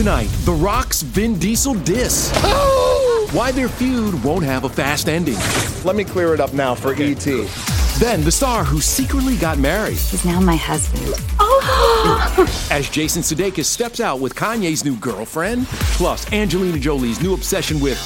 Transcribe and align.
Tonight, 0.00 0.30
The 0.46 0.52
Rock's 0.52 1.02
Vin 1.02 1.38
Diesel 1.38 1.74
diss. 1.74 2.30
Why 3.34 3.52
their 3.52 3.68
feud 3.68 4.24
won't 4.24 4.46
have 4.46 4.64
a 4.64 4.68
fast 4.70 5.10
ending. 5.10 5.36
Let 5.84 5.94
me 5.94 6.04
clear 6.04 6.32
it 6.32 6.40
up 6.40 6.54
now 6.54 6.74
for 6.74 6.94
ET. 6.94 7.22
Then 7.98 8.24
the 8.24 8.32
star 8.32 8.64
who 8.64 8.80
secretly 8.80 9.36
got 9.36 9.58
married. 9.58 9.98
He's 9.98 10.24
now 10.24 10.40
my 10.40 10.56
husband. 10.56 11.22
Oh! 11.38 12.68
As 12.70 12.88
Jason 12.88 13.20
Sudeikis 13.20 13.66
steps 13.66 14.00
out 14.00 14.20
with 14.20 14.34
Kanye's 14.34 14.86
new 14.86 14.96
girlfriend, 14.96 15.66
plus 15.66 16.32
Angelina 16.32 16.78
Jolie's 16.78 17.20
new 17.20 17.34
obsession 17.34 17.78
with 17.78 17.98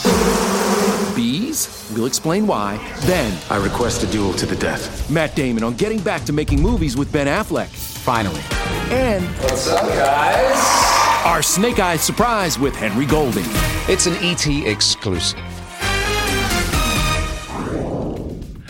bees. 1.15 1.89
We'll 1.95 2.07
explain 2.07 2.45
why. 2.49 2.79
Then 3.03 3.39
I 3.51 3.63
request 3.63 4.03
a 4.03 4.09
duel 4.09 4.33
to 4.33 4.47
the 4.47 4.57
death. 4.57 5.09
Matt 5.09 5.37
Damon 5.37 5.63
on 5.63 5.75
getting 5.75 6.01
back 6.01 6.25
to 6.25 6.33
making 6.33 6.61
movies 6.61 6.97
with 6.97 7.13
Ben 7.13 7.29
Affleck. 7.29 7.69
Finally. 7.69 8.43
And 8.91 9.25
What's 9.45 9.69
up, 9.69 9.87
guys? 9.91 11.04
Our 11.25 11.43
Snake 11.43 11.79
Eyes 11.79 12.03
surprise 12.03 12.59
with 12.59 12.77
Henry 12.77 13.07
Golding. 13.07 13.47
It's 13.89 14.07
an 14.07 14.15
ET 14.17 14.47
exclusive. 14.47 15.54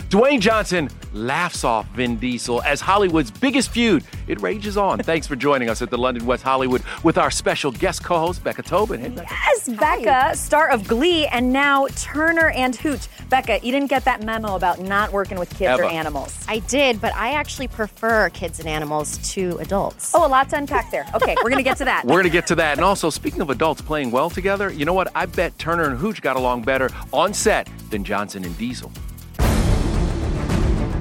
Dwayne 0.09 0.39
Johnson 0.39 0.89
laughs 1.13 1.63
off 1.63 1.87
Vin 1.95 2.17
Diesel 2.17 2.61
as 2.61 2.79
Hollywood's 2.79 3.31
biggest 3.31 3.69
feud. 3.71 4.03
It 4.27 4.39
rages 4.39 4.77
on. 4.77 4.99
Thanks 5.03 5.25
for 5.25 5.35
joining 5.35 5.67
us 5.67 5.81
at 5.81 5.89
the 5.89 5.97
London 5.97 6.25
West 6.27 6.43
Hollywood 6.43 6.83
with 7.03 7.17
our 7.17 7.31
special 7.31 7.71
guest 7.71 8.03
co-host 8.03 8.43
Becca 8.43 8.61
Tobin. 8.61 8.99
Hey, 9.01 9.09
Becca. 9.09 9.27
Yes, 9.31 9.69
Becca, 9.69 10.37
star 10.37 10.69
of 10.69 10.87
Glee 10.87 11.25
and 11.27 11.51
now 11.51 11.87
Turner 11.95 12.49
and 12.49 12.75
Hooch. 12.75 13.07
Becca, 13.29 13.59
you 13.63 13.71
didn't 13.71 13.89
get 13.89 14.05
that 14.05 14.23
memo 14.23 14.55
about 14.55 14.79
not 14.79 15.11
working 15.11 15.39
with 15.39 15.49
kids 15.49 15.69
Ever. 15.69 15.83
or 15.83 15.89
animals. 15.89 16.45
I 16.47 16.59
did, 16.59 17.01
but 17.01 17.13
I 17.15 17.31
actually 17.31 17.67
prefer 17.67 18.29
kids 18.29 18.59
and 18.59 18.69
animals 18.69 19.17
to 19.33 19.57
adults. 19.57 20.11
Oh, 20.13 20.25
a 20.25 20.29
lot 20.29 20.49
to 20.49 20.57
unpack 20.57 20.91
there. 20.91 21.07
Okay, 21.15 21.35
we're 21.43 21.49
gonna 21.49 21.63
get 21.63 21.77
to 21.77 21.85
that. 21.85 22.05
We're 22.05 22.11
going 22.21 22.23
to 22.25 22.29
get 22.29 22.47
to 22.47 22.55
that. 22.55 22.77
And 22.77 22.85
also, 22.85 23.09
speaking 23.09 23.41
of 23.41 23.49
adults 23.49 23.81
playing 23.81 24.11
well 24.11 24.29
together, 24.29 24.71
you 24.71 24.85
know 24.85 24.93
what? 24.93 25.11
I 25.15 25.25
bet 25.25 25.57
Turner 25.57 25.89
and 25.89 25.97
Hooch 25.97 26.21
got 26.21 26.35
along 26.35 26.63
better 26.63 26.89
on 27.11 27.33
set 27.33 27.67
than 27.89 28.03
Johnson 28.03 28.43
and 28.45 28.55
Diesel. 28.57 28.91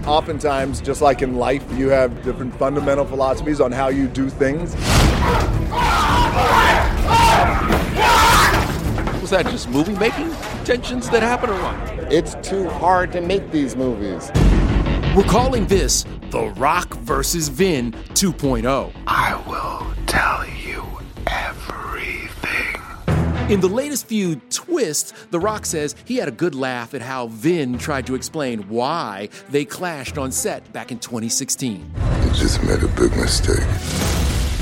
Oftentimes, 0.07 0.83
just 0.83 1.01
like 1.01 1.23
in 1.23 1.37
life, 1.37 1.65
you 1.73 1.89
have 1.89 2.23
different 2.23 2.55
fundamental 2.57 3.07
philosophies 3.07 3.59
on 3.59 3.73
how 3.73 3.89
you 3.89 4.07
do 4.07 4.29
things. 4.29 4.75
Was 9.23 9.31
that 9.31 9.47
just 9.47 9.71
movie 9.71 9.95
making 9.97 10.31
tensions 10.65 11.09
that 11.09 11.23
happen 11.23 11.49
or 11.49 11.55
what? 11.55 12.13
It's 12.13 12.37
too 12.47 12.69
hard 12.69 13.13
to 13.13 13.23
make 13.23 13.51
these 13.51 13.77
movies. 13.77 14.31
We're 15.17 15.25
calling 15.25 15.67
this 15.67 16.05
The 16.31 16.53
Rock 16.59 16.93
versus 16.97 17.49
Vin 17.49 17.93
2.0. 17.93 18.93
I 19.07 19.43
will 19.49 19.95
tell 20.07 20.47
you 20.47 20.85
everything. 21.27 21.64
In 23.51 23.61
the 23.61 23.69
latest 23.69 24.07
feud, 24.07 24.41
Twist, 24.51 25.13
The 25.31 25.39
Rock 25.39 25.67
says 25.67 25.95
he 26.07 26.17
had 26.17 26.29
a 26.29 26.31
good 26.31 26.55
laugh 26.55 26.95
at 26.95 27.03
how 27.03 27.27
Vin 27.27 27.77
tried 27.77 28.07
to 28.07 28.15
explain 28.15 28.63
why 28.71 29.29
they 29.51 29.67
clashed 29.67 30.17
on 30.17 30.33
set 30.33 30.73
back 30.73 30.91
in 30.91 30.99
2016. 30.99 31.93
You 32.25 32.31
just 32.31 32.63
made 32.63 32.83
a 32.83 32.89
big 32.89 33.15
mistake. 33.19 34.14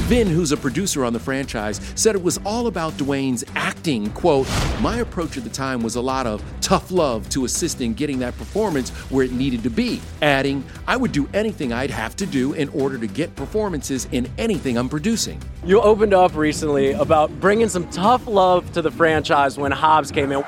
Vin, 0.06 0.26
who's 0.26 0.50
a 0.50 0.56
producer 0.56 1.04
on 1.04 1.12
the 1.12 1.20
franchise, 1.20 1.80
said 1.94 2.16
it 2.16 2.22
was 2.22 2.38
all 2.44 2.66
about 2.66 2.92
Dwayne's 2.94 3.44
acting. 3.54 4.10
Quote, 4.10 4.48
My 4.80 4.96
approach 4.98 5.36
at 5.36 5.44
the 5.44 5.50
time 5.50 5.80
was 5.80 5.94
a 5.94 6.00
lot 6.00 6.26
of 6.26 6.42
tough 6.60 6.90
love 6.90 7.28
to 7.30 7.44
assist 7.44 7.80
in 7.80 7.94
getting 7.94 8.18
that 8.18 8.36
performance 8.36 8.91
where 9.10 9.24
it 9.24 9.32
needed 9.32 9.62
to 9.62 9.70
be. 9.70 10.00
Adding, 10.20 10.64
I 10.88 10.96
would 10.96 11.12
do 11.12 11.28
anything 11.32 11.72
I'd 11.72 11.91
have 11.91 12.16
to 12.16 12.26
do 12.26 12.52
in 12.54 12.68
order 12.70 12.98
to 12.98 13.06
get 13.06 13.34
performances 13.36 14.08
in 14.10 14.28
anything 14.38 14.76
I'm 14.76 14.88
producing. 14.88 15.41
You 15.64 15.80
opened 15.80 16.14
up 16.14 16.34
recently 16.34 16.92
about 16.92 17.30
bringing 17.41 17.68
some 17.68 17.88
tough 17.91 18.27
love 18.27 18.71
to 18.72 18.82
the 18.82 18.91
franchise 18.91 19.56
when 19.56 19.71
Hobbs 19.71 20.10
came 20.10 20.32
in. 20.32 20.44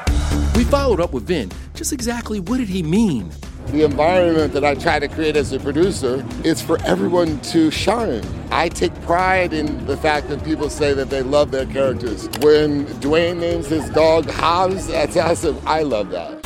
We 0.56 0.64
followed 0.64 1.00
up 1.00 1.12
with 1.12 1.28
Vin. 1.28 1.50
Just 1.74 1.92
exactly 1.92 2.40
what 2.40 2.58
did 2.58 2.68
he 2.68 2.82
mean? 2.82 3.30
The 3.66 3.84
environment 3.84 4.52
that 4.52 4.64
I 4.64 4.74
try 4.74 4.98
to 4.98 5.08
create 5.08 5.36
as 5.36 5.52
a 5.52 5.58
producer 5.58 6.24
is 6.44 6.62
for 6.62 6.80
everyone 6.82 7.40
to 7.40 7.70
shine. 7.70 8.22
I 8.50 8.68
take 8.68 8.94
pride 9.02 9.52
in 9.52 9.86
the 9.86 9.96
fact 9.96 10.28
that 10.28 10.44
people 10.44 10.70
say 10.70 10.92
that 10.94 11.10
they 11.10 11.22
love 11.22 11.50
their 11.50 11.66
characters. 11.66 12.28
When 12.40 12.86
Dwayne 13.00 13.40
names 13.40 13.66
his 13.66 13.88
dog 13.90 14.30
Hobbs, 14.30 14.86
that's 14.86 15.16
awesome. 15.16 15.58
I 15.66 15.82
love 15.82 16.10
that. 16.10 16.40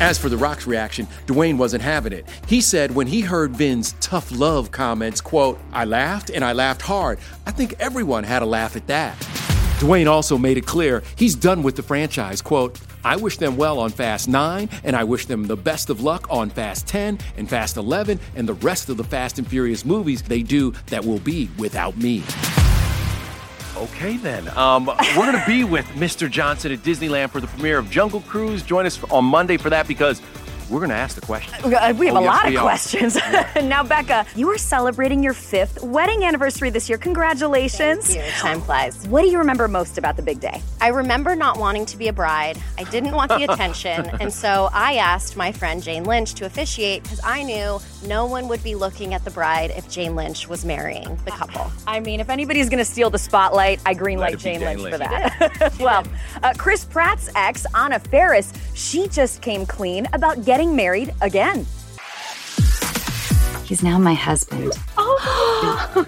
As 0.00 0.18
for 0.18 0.28
The 0.28 0.36
Rock's 0.36 0.66
reaction, 0.66 1.06
Dwayne 1.26 1.58
wasn't 1.58 1.82
having 1.82 2.12
it. 2.12 2.26
He 2.46 2.60
said 2.60 2.94
when 2.94 3.06
he 3.06 3.20
heard 3.20 3.54
Vin's 3.54 3.92
tough 4.00 4.32
love 4.32 4.70
comments, 4.70 5.20
quote, 5.20 5.60
I 5.72 5.84
laughed 5.84 6.30
and 6.30 6.44
I 6.44 6.52
laughed 6.52 6.82
hard. 6.82 7.18
I 7.46 7.50
think 7.50 7.74
everyone 7.80 8.24
had 8.24 8.42
a 8.42 8.46
laugh 8.46 8.76
at 8.76 8.86
that. 8.86 9.16
Dwayne 9.78 10.08
also 10.10 10.38
made 10.38 10.56
it 10.56 10.66
clear 10.66 11.02
he's 11.16 11.34
done 11.34 11.62
with 11.62 11.76
the 11.76 11.82
franchise, 11.82 12.40
quote, 12.40 12.80
I 13.04 13.16
wish 13.16 13.36
them 13.38 13.56
well 13.56 13.80
on 13.80 13.90
Fast 13.90 14.28
9, 14.28 14.68
and 14.84 14.94
I 14.94 15.04
wish 15.04 15.26
them 15.26 15.44
the 15.46 15.56
best 15.56 15.90
of 15.90 16.02
luck 16.02 16.26
on 16.30 16.50
Fast 16.50 16.86
10 16.86 17.18
and 17.36 17.48
Fast 17.48 17.76
11 17.76 18.20
and 18.36 18.48
the 18.48 18.54
rest 18.54 18.88
of 18.88 18.96
the 18.96 19.04
Fast 19.04 19.38
and 19.38 19.46
Furious 19.46 19.84
movies 19.84 20.22
they 20.22 20.42
do 20.42 20.72
that 20.86 21.04
will 21.04 21.18
be 21.18 21.50
without 21.58 21.96
me. 21.96 22.22
Okay, 23.76 24.16
then. 24.18 24.46
Um, 24.56 24.86
we're 24.86 25.26
going 25.26 25.32
to 25.32 25.44
be 25.46 25.64
with 25.64 25.86
Mr. 25.94 26.30
Johnson 26.30 26.70
at 26.70 26.80
Disneyland 26.80 27.30
for 27.30 27.40
the 27.40 27.48
premiere 27.48 27.78
of 27.78 27.90
Jungle 27.90 28.20
Cruise. 28.20 28.62
Join 28.62 28.86
us 28.86 29.02
on 29.04 29.24
Monday 29.24 29.56
for 29.56 29.70
that 29.70 29.88
because 29.88 30.22
we're 30.70 30.78
going 30.80 30.90
to 30.90 30.96
ask 30.96 31.14
the 31.14 31.20
question. 31.26 31.54
We 31.68 31.74
have 31.74 31.98
Oh, 31.98 32.02
a 32.02 32.04
yes, 32.04 32.14
lot 32.14 32.46
we 32.46 32.56
of 32.56 32.62
are. 32.62 32.64
questions. 32.64 33.16
now, 33.62 33.82
Becca, 33.82 34.26
you 34.36 34.48
are 34.50 34.58
celebrating 34.58 35.22
your 35.22 35.32
fifth 35.34 35.82
wedding 35.82 36.24
anniversary 36.24 36.70
this 36.70 36.88
year. 36.88 36.98
Congratulations. 36.98 38.06
Thank 38.14 38.24
you. 38.26 38.32
Time 38.40 38.60
flies. 38.60 39.06
What 39.08 39.22
do 39.22 39.28
you 39.28 39.38
remember 39.38 39.68
most 39.68 39.98
about 39.98 40.16
the 40.16 40.22
big 40.22 40.40
day? 40.40 40.62
I 40.80 40.88
remember 40.88 41.34
not 41.34 41.58
wanting 41.58 41.86
to 41.86 41.96
be 41.96 42.08
a 42.08 42.12
bride. 42.12 42.58
I 42.78 42.84
didn't 42.84 43.12
want 43.12 43.30
the 43.30 43.44
attention. 43.52 44.06
and 44.20 44.32
so 44.32 44.68
I 44.72 44.94
asked 44.96 45.36
my 45.36 45.52
friend 45.52 45.82
Jane 45.82 46.04
Lynch 46.04 46.34
to 46.34 46.46
officiate 46.46 47.02
because 47.02 47.20
I 47.24 47.42
knew 47.42 47.80
no 48.06 48.26
one 48.26 48.48
would 48.48 48.62
be 48.62 48.74
looking 48.74 49.14
at 49.14 49.24
the 49.24 49.30
bride 49.30 49.70
if 49.76 49.88
Jane 49.88 50.14
Lynch 50.16 50.48
was 50.48 50.64
marrying 50.64 51.16
the 51.24 51.30
couple. 51.30 51.70
I 51.86 52.00
mean, 52.00 52.20
if 52.20 52.28
anybody's 52.30 52.68
going 52.68 52.78
to 52.78 52.84
steal 52.84 53.10
the 53.10 53.18
spotlight, 53.18 53.80
I 53.86 53.94
greenlight 53.94 54.18
Let 54.18 54.32
it 54.32 54.36
be 54.38 54.42
Jane, 54.42 54.60
Jane 54.60 54.78
Lynch, 54.78 54.92
for 54.92 54.98
that. 54.98 55.76
well, 55.80 56.04
uh, 56.42 56.52
Chris 56.58 56.84
Pratt's 56.84 57.30
ex, 57.34 57.64
Anna 57.74 57.98
Faris, 57.98 58.52
she 58.74 59.08
just 59.08 59.40
came 59.42 59.64
clean 59.66 60.06
about 60.12 60.44
getting 60.44 60.51
married 60.60 61.14
again. 61.22 61.66
He's 63.64 63.82
now 63.82 63.98
my 63.98 64.12
husband. 64.12 64.72
Oh! 64.98 66.06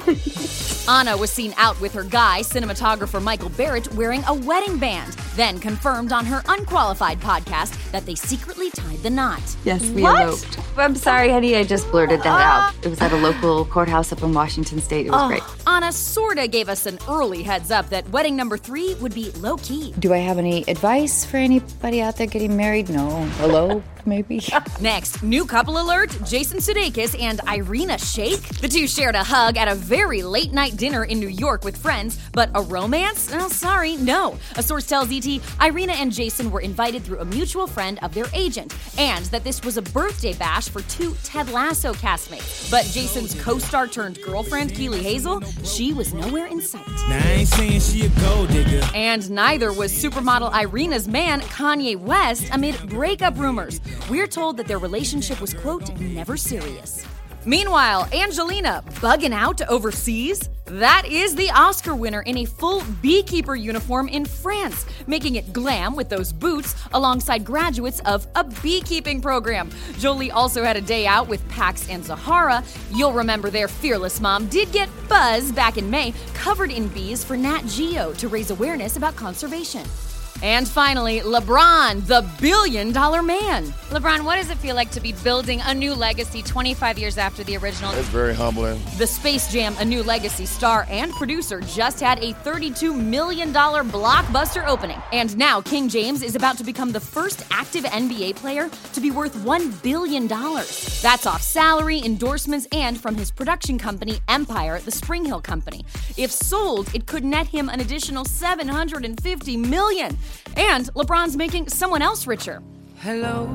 Anna 0.87 1.17
was 1.17 1.31
seen 1.31 1.55
out 1.57 1.81
with 1.81 1.95
her 1.95 2.03
guy, 2.03 2.41
cinematographer 2.43 3.23
Michael 3.23 3.49
Barrett, 3.49 3.91
wearing 3.95 4.23
a 4.25 4.35
wedding 4.35 4.77
band, 4.79 5.15
then 5.35 5.59
confirmed 5.59 6.13
on 6.13 6.27
her 6.27 6.43
unqualified 6.47 7.21
podcast 7.21 7.91
that 7.91 8.05
they 8.05 8.15
secretly 8.15 8.71
tied 8.71 8.99
the 8.99 9.09
knot. 9.09 9.41
Yes, 9.65 9.83
we 9.91 10.03
What? 10.03 10.21
eloped. 10.21 10.59
I'm 10.77 10.95
sorry, 10.95 11.31
honey. 11.31 11.57
I 11.57 11.65
just 11.65 11.91
blurted 11.91 12.21
that 12.21 12.27
out. 12.27 12.75
It 12.85 12.89
was 12.89 13.01
at 13.01 13.13
a 13.13 13.17
local 13.17 13.65
courthouse 13.65 14.13
up 14.13 14.23
in 14.23 14.35
Washington 14.35 14.79
State. 14.83 15.07
It 15.07 15.11
was 15.13 15.23
Oh, 15.23 15.29
great. 15.29 15.43
Anna 15.67 15.91
sorta 15.91 16.47
gave 16.47 16.69
us 16.69 16.85
an 16.85 16.99
early 17.09 17.43
heads 17.43 17.71
up 17.71 17.89
that 17.89 18.07
wedding 18.11 18.37
number 18.37 18.59
three 18.59 18.95
would 18.97 19.15
be 19.15 19.31
low 19.39 19.57
key. 19.57 19.95
Do 19.99 20.13
I 20.13 20.19
have 20.19 20.37
any 20.37 20.65
advice 20.69 21.25
for 21.25 21.39
anybody 21.39 22.03
out 22.03 22.19
there 22.19 22.27
getting 22.27 22.59
married? 22.59 22.91
No. 22.91 23.09
Hello, 23.39 23.83
maybe. 24.07 24.43
Next, 24.81 25.23
new 25.23 25.47
couple 25.47 25.81
alert 25.81 26.17
Jason 26.25 26.59
Sudeikis 26.59 27.21
and 27.21 27.41
Irina 27.49 27.95
Shayk. 27.95 28.61
The 28.61 28.69
two 28.69 28.87
shared 28.87 29.15
a 29.15 29.25
hug 29.25 29.57
at 29.57 29.69
a 29.69 29.75
very 29.75 30.23
late 30.23 30.53
night 30.53 30.77
dinner 30.77 31.05
in 31.05 31.19
New 31.19 31.29
York 31.29 31.65
with 31.65 31.77
friends, 31.77 32.19
but 32.33 32.51
a 32.55 32.63
romance? 32.63 33.31
Oh, 33.33 33.49
sorry, 33.49 33.97
no. 33.97 34.39
A 34.57 34.63
source 34.63 34.87
tells 34.87 35.11
ET 35.11 35.27
Irina 35.63 35.93
and 35.95 36.13
Jason 36.13 36.51
were 36.51 36.61
invited 36.61 37.03
through 37.03 37.21
a 37.21 37.25
mutual 37.25 37.67
friend 37.67 37.99
of 38.03 38.15
their 38.15 38.27
agent, 38.35 38.75
and 38.99 39.25
that 39.27 39.45
this 39.45 39.63
was 39.65 39.77
a 39.77 39.83
birthday 39.83 40.33
bash 40.35 40.69
for 40.69 40.83
two 40.83 41.17
Ted 41.23 41.51
Lasso 41.51 41.93
castmates. 41.95 42.71
But 42.71 42.85
Jason's 42.87 43.41
co 43.43 43.59
star 43.59 43.87
turned 43.87 44.21
girlfriend, 44.23 44.75
Keeley 44.75 45.01
Hazell, 45.01 45.43
she 45.65 45.93
was 45.93 46.13
nowhere 46.13 46.47
in 46.47 46.61
sight. 46.61 46.87
Now, 47.09 47.19
I 47.19 47.31
ain't 47.31 47.49
saying 47.49 47.81
she 47.81 48.07
a 48.07 48.09
gold 48.21 48.49
digger. 48.49 48.83
And 48.95 49.31
neither 49.31 49.73
was 49.73 49.93
supermodel 49.93 50.53
Irina's 50.53 51.09
man, 51.09 51.41
Kanye 51.43 51.97
West, 51.97 52.49
amid 52.53 52.77
breakup 52.89 53.39
rumors. 53.39 53.81
We're 54.11 54.27
told 54.27 54.57
that 54.59 54.67
their 54.67 54.79
relationship 54.79 55.41
was, 55.41 55.55
quote, 55.55 55.99
never 55.99 56.37
serious. 56.37 57.07
Meanwhile, 57.47 58.09
Angelina 58.13 58.83
bugging 59.01 59.35
out 59.35 59.61
overseas? 59.69 60.49
That 60.65 61.05
is 61.07 61.35
the 61.35 61.51
Oscar 61.51 61.95
winner 61.95 62.23
in 62.23 62.39
a 62.39 62.47
full 62.47 62.83
beekeeper 63.03 63.55
uniform 63.55 64.09
in 64.09 64.25
France, 64.25 64.87
making 65.07 65.35
it 65.35 65.53
glam 65.53 65.95
with 65.95 66.09
those 66.09 66.33
boots 66.33 66.75
alongside 66.95 67.45
graduates 67.45 68.01
of 68.07 68.27
a 68.35 68.45
beekeeping 68.45 69.21
program. 69.21 69.69
Jolie 69.99 70.31
also 70.31 70.65
had 70.65 70.79
a 70.79 70.81
day 70.81 71.07
out 71.07 71.29
with 71.29 71.47
Pax 71.51 71.87
and 71.91 72.03
Zahara. 72.03 72.65
You'll 72.91 73.13
remember 73.13 73.51
their 73.51 73.69
fearless 73.69 74.23
mom 74.23 74.47
did 74.47 74.73
get 74.73 74.89
buzz 75.07 75.53
back 75.53 75.77
in 75.77 75.91
May, 75.91 76.15
covered 76.33 76.71
in 76.71 76.89
bees 76.89 77.23
for 77.23 77.37
Nat 77.37 77.67
Geo 77.67 78.15
to 78.15 78.29
raise 78.29 78.51
awareness 78.51 78.97
about 78.97 79.17
conservation. 79.17 79.85
And 80.45 80.69
finally, 80.69 81.21
LeBron, 81.21 82.07
the 82.07 82.23
billion 82.39 82.93
dollar 82.93 83.23
man. 83.23 83.65
LeBron, 83.89 84.27
what 84.27 84.37
does 84.37 84.51
it 84.51 84.59
feel 84.59 84.77
like 84.77 84.91
to 84.91 85.01
be 85.01 85.13
building 85.25 85.63
a 85.65 85.73
new 85.73 85.95
legacy 85.95 86.43
25 86.43 86.99
years 86.99 87.17
after 87.17 87.43
the 87.45 87.57
original? 87.57 87.91
It's 87.93 88.09
very 88.09 88.35
humbling. 88.35 88.79
The 88.99 89.07
Space 89.07 89.51
Jam 89.51 89.75
A 89.79 89.87
New 89.87 90.03
Legacy 90.03 90.45
star 90.45 90.87
and 90.91 91.11
producer 91.13 91.63
just 91.63 91.99
had 91.99 92.19
a 92.19 92.35
$32 92.35 92.95
million 92.95 93.55
blockbuster 93.55 94.67
opening. 94.67 95.01
And 95.13 95.35
now 95.39 95.63
King 95.63 95.89
James 95.89 96.23
is 96.23 96.37
about 96.37 96.59
to 96.59 96.65
become 96.65 96.93
the 96.93 97.01
first 97.01 97.43
active 97.51 97.85
NBA 97.85 98.37
player 98.37 98.69
to 98.93 99.01
be 99.01 99.11
worth 99.11 99.35
$1 99.37 99.83
billion. 99.83 100.29
That's 100.29 101.25
off 101.25 101.41
salary, 101.41 102.03
endorsements, 102.05 102.69
and 102.71 103.01
from 103.01 103.15
his 103.15 103.31
production 103.31 103.79
company, 103.79 104.19
Empire, 104.29 104.79
the 104.81 104.91
Spring 104.91 105.25
Hill 105.25 105.41
Company. 105.41 105.87
If 106.19 106.31
sold, 106.31 106.95
it 106.95 107.07
could 107.07 107.25
net 107.25 107.47
him 107.47 107.71
an 107.71 107.81
additional 107.81 108.25
$750 108.25 109.57
million. 109.57 110.19
And 110.57 110.87
LeBron's 110.95 111.37
making 111.37 111.69
someone 111.69 112.03
else 112.03 112.27
richer. 112.27 112.63
Hello. 112.99 113.49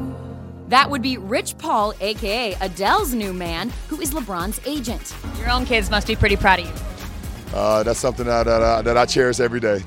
That 0.67 0.89
would 0.89 1.01
be 1.01 1.17
Rich 1.17 1.57
Paul, 1.57 1.93
aka 1.99 2.53
Adele's 2.61 3.13
new 3.13 3.33
man, 3.33 3.71
who 3.87 3.99
is 4.01 4.11
LeBron's 4.11 4.59
agent. 4.65 5.15
Your 5.39 5.49
own 5.49 5.65
kids 5.65 5.89
must 5.89 6.07
be 6.07 6.15
pretty 6.15 6.35
proud 6.35 6.59
of 6.59 6.65
you. 6.65 7.57
Uh, 7.57 7.81
that's 7.83 7.99
something 7.99 8.25
that, 8.27 8.43
that, 8.43 8.61
I, 8.61 8.81
that 8.83 8.97
I 8.97 9.05
cherish 9.05 9.39
every 9.39 9.59
day. 9.59 9.81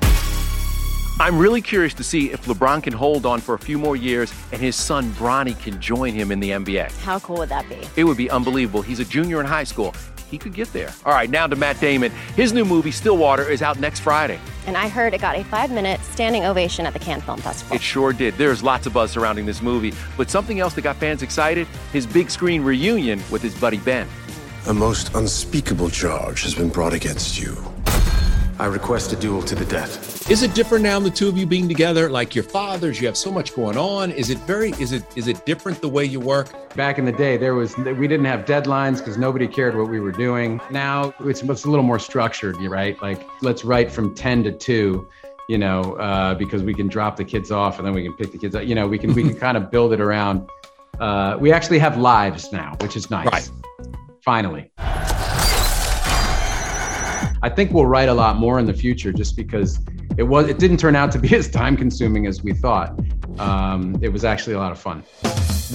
I'm 1.19 1.37
really 1.37 1.61
curious 1.61 1.93
to 1.93 2.03
see 2.03 2.31
if 2.31 2.45
LeBron 2.45 2.83
can 2.83 2.91
hold 2.91 3.25
on 3.25 3.39
for 3.39 3.53
a 3.53 3.59
few 3.59 3.77
more 3.77 3.95
years 3.95 4.33
and 4.51 4.59
his 4.59 4.75
son 4.75 5.11
Bronny 5.11 5.57
can 5.57 5.79
join 5.79 6.13
him 6.13 6.31
in 6.31 6.39
the 6.39 6.49
NBA. 6.49 6.91
How 6.99 7.19
cool 7.19 7.37
would 7.37 7.49
that 7.49 7.69
be? 7.69 7.77
It 7.95 8.03
would 8.03 8.17
be 8.17 8.29
unbelievable. 8.29 8.81
He's 8.81 8.99
a 8.99 9.05
junior 9.05 9.39
in 9.39 9.45
high 9.45 9.63
school. 9.63 9.93
He 10.29 10.39
could 10.39 10.53
get 10.53 10.73
there. 10.73 10.91
All 11.05 11.13
right, 11.13 11.29
now 11.29 11.45
to 11.45 11.55
Matt 11.55 11.79
Damon. 11.79 12.11
His 12.35 12.51
new 12.51 12.65
movie, 12.65 12.91
Stillwater, 12.91 13.47
is 13.47 13.61
out 13.61 13.79
next 13.79 13.99
Friday. 13.99 14.39
And 14.65 14.77
I 14.77 14.87
heard 14.87 15.13
it 15.13 15.21
got 15.21 15.37
a 15.37 15.43
five 15.43 15.71
minute 15.71 15.99
standing 16.01 16.45
ovation 16.45 16.85
at 16.85 16.93
the 16.93 16.99
Cannes 16.99 17.21
Film 17.21 17.39
Festival. 17.39 17.75
It 17.75 17.81
sure 17.81 18.13
did. 18.13 18.35
There's 18.35 18.63
lots 18.63 18.85
of 18.85 18.93
buzz 18.93 19.11
surrounding 19.11 19.45
this 19.45 19.61
movie, 19.61 19.93
but 20.17 20.29
something 20.29 20.59
else 20.59 20.73
that 20.75 20.81
got 20.81 20.95
fans 20.97 21.21
excited 21.21 21.67
his 21.91 22.05
big 22.05 22.29
screen 22.29 22.61
reunion 22.63 23.21
with 23.31 23.41
his 23.41 23.55
buddy 23.59 23.77
Ben. 23.79 24.07
A 24.67 24.73
most 24.73 25.13
unspeakable 25.15 25.89
charge 25.89 26.43
has 26.43 26.55
been 26.55 26.69
brought 26.69 26.93
against 26.93 27.39
you. 27.39 27.72
I 28.59 28.65
request 28.67 29.11
a 29.13 29.15
duel 29.15 29.41
to 29.43 29.55
the 29.55 29.65
death. 29.65 30.29
Is 30.29 30.43
it 30.43 30.53
different 30.53 30.83
now, 30.83 30.99
the 30.99 31.09
two 31.09 31.27
of 31.27 31.37
you 31.37 31.45
being 31.45 31.67
together? 31.67 32.09
Like 32.09 32.35
your 32.35 32.43
fathers, 32.43 33.01
you 33.01 33.07
have 33.07 33.17
so 33.17 33.31
much 33.31 33.55
going 33.55 33.77
on. 33.77 34.11
Is 34.11 34.29
it 34.29 34.37
very? 34.39 34.71
Is 34.79 34.91
it? 34.91 35.03
Is 35.17 35.27
it 35.27 35.45
different 35.45 35.81
the 35.81 35.89
way 35.89 36.05
you 36.05 36.19
work? 36.19 36.75
Back 36.75 36.97
in 36.97 37.05
the 37.05 37.11
day, 37.11 37.35
there 37.35 37.55
was 37.55 37.75
we 37.77 38.07
didn't 38.07 38.25
have 38.25 38.45
deadlines 38.45 38.99
because 38.99 39.17
nobody 39.17 39.47
cared 39.47 39.75
what 39.75 39.89
we 39.89 39.99
were 39.99 40.11
doing. 40.11 40.61
Now 40.71 41.13
it's, 41.21 41.41
it's 41.41 41.65
a 41.65 41.69
little 41.69 41.83
more 41.83 41.99
structured, 41.99 42.57
you 42.61 42.69
right? 42.69 42.99
Like 43.01 43.27
let's 43.41 43.65
write 43.65 43.91
from 43.91 44.15
ten 44.15 44.43
to 44.43 44.51
two, 44.51 45.07
you 45.49 45.57
know, 45.57 45.95
uh, 45.95 46.35
because 46.35 46.63
we 46.63 46.73
can 46.73 46.87
drop 46.87 47.17
the 47.17 47.25
kids 47.25 47.51
off 47.51 47.79
and 47.79 47.87
then 47.87 47.93
we 47.93 48.03
can 48.03 48.13
pick 48.13 48.31
the 48.31 48.37
kids 48.37 48.55
up. 48.55 48.65
You 48.65 48.75
know, 48.75 48.87
we 48.87 48.97
can 48.97 49.13
we 49.13 49.23
can 49.23 49.35
kind 49.39 49.57
of 49.57 49.71
build 49.71 49.93
it 49.93 49.99
around. 49.99 50.47
Uh, 50.99 51.37
we 51.39 51.51
actually 51.51 51.79
have 51.79 51.97
lives 51.97 52.51
now, 52.51 52.77
which 52.81 52.95
is 52.95 53.09
nice. 53.09 53.25
Right. 53.27 53.49
Finally. 54.21 54.71
I 57.43 57.49
think 57.49 57.73
we'll 57.73 57.85
write 57.85 58.07
a 58.07 58.13
lot 58.13 58.37
more 58.37 58.57
in 58.57 58.65
the 58.65 58.73
future 58.73 59.11
just 59.11 59.35
because 59.35 59.81
it 60.17 60.23
was 60.23 60.47
it 60.47 60.59
didn't 60.59 60.77
turn 60.77 60.95
out 60.95 61.11
to 61.11 61.19
be 61.19 61.35
as 61.35 61.49
time 61.49 61.75
consuming 61.75 62.25
as 62.25 62.41
we 62.41 62.53
thought. 62.53 62.97
Um, 63.37 63.99
it 64.01 64.07
was 64.07 64.23
actually 64.23 64.53
a 64.53 64.59
lot 64.59 64.71
of 64.71 64.79
fun. 64.79 65.03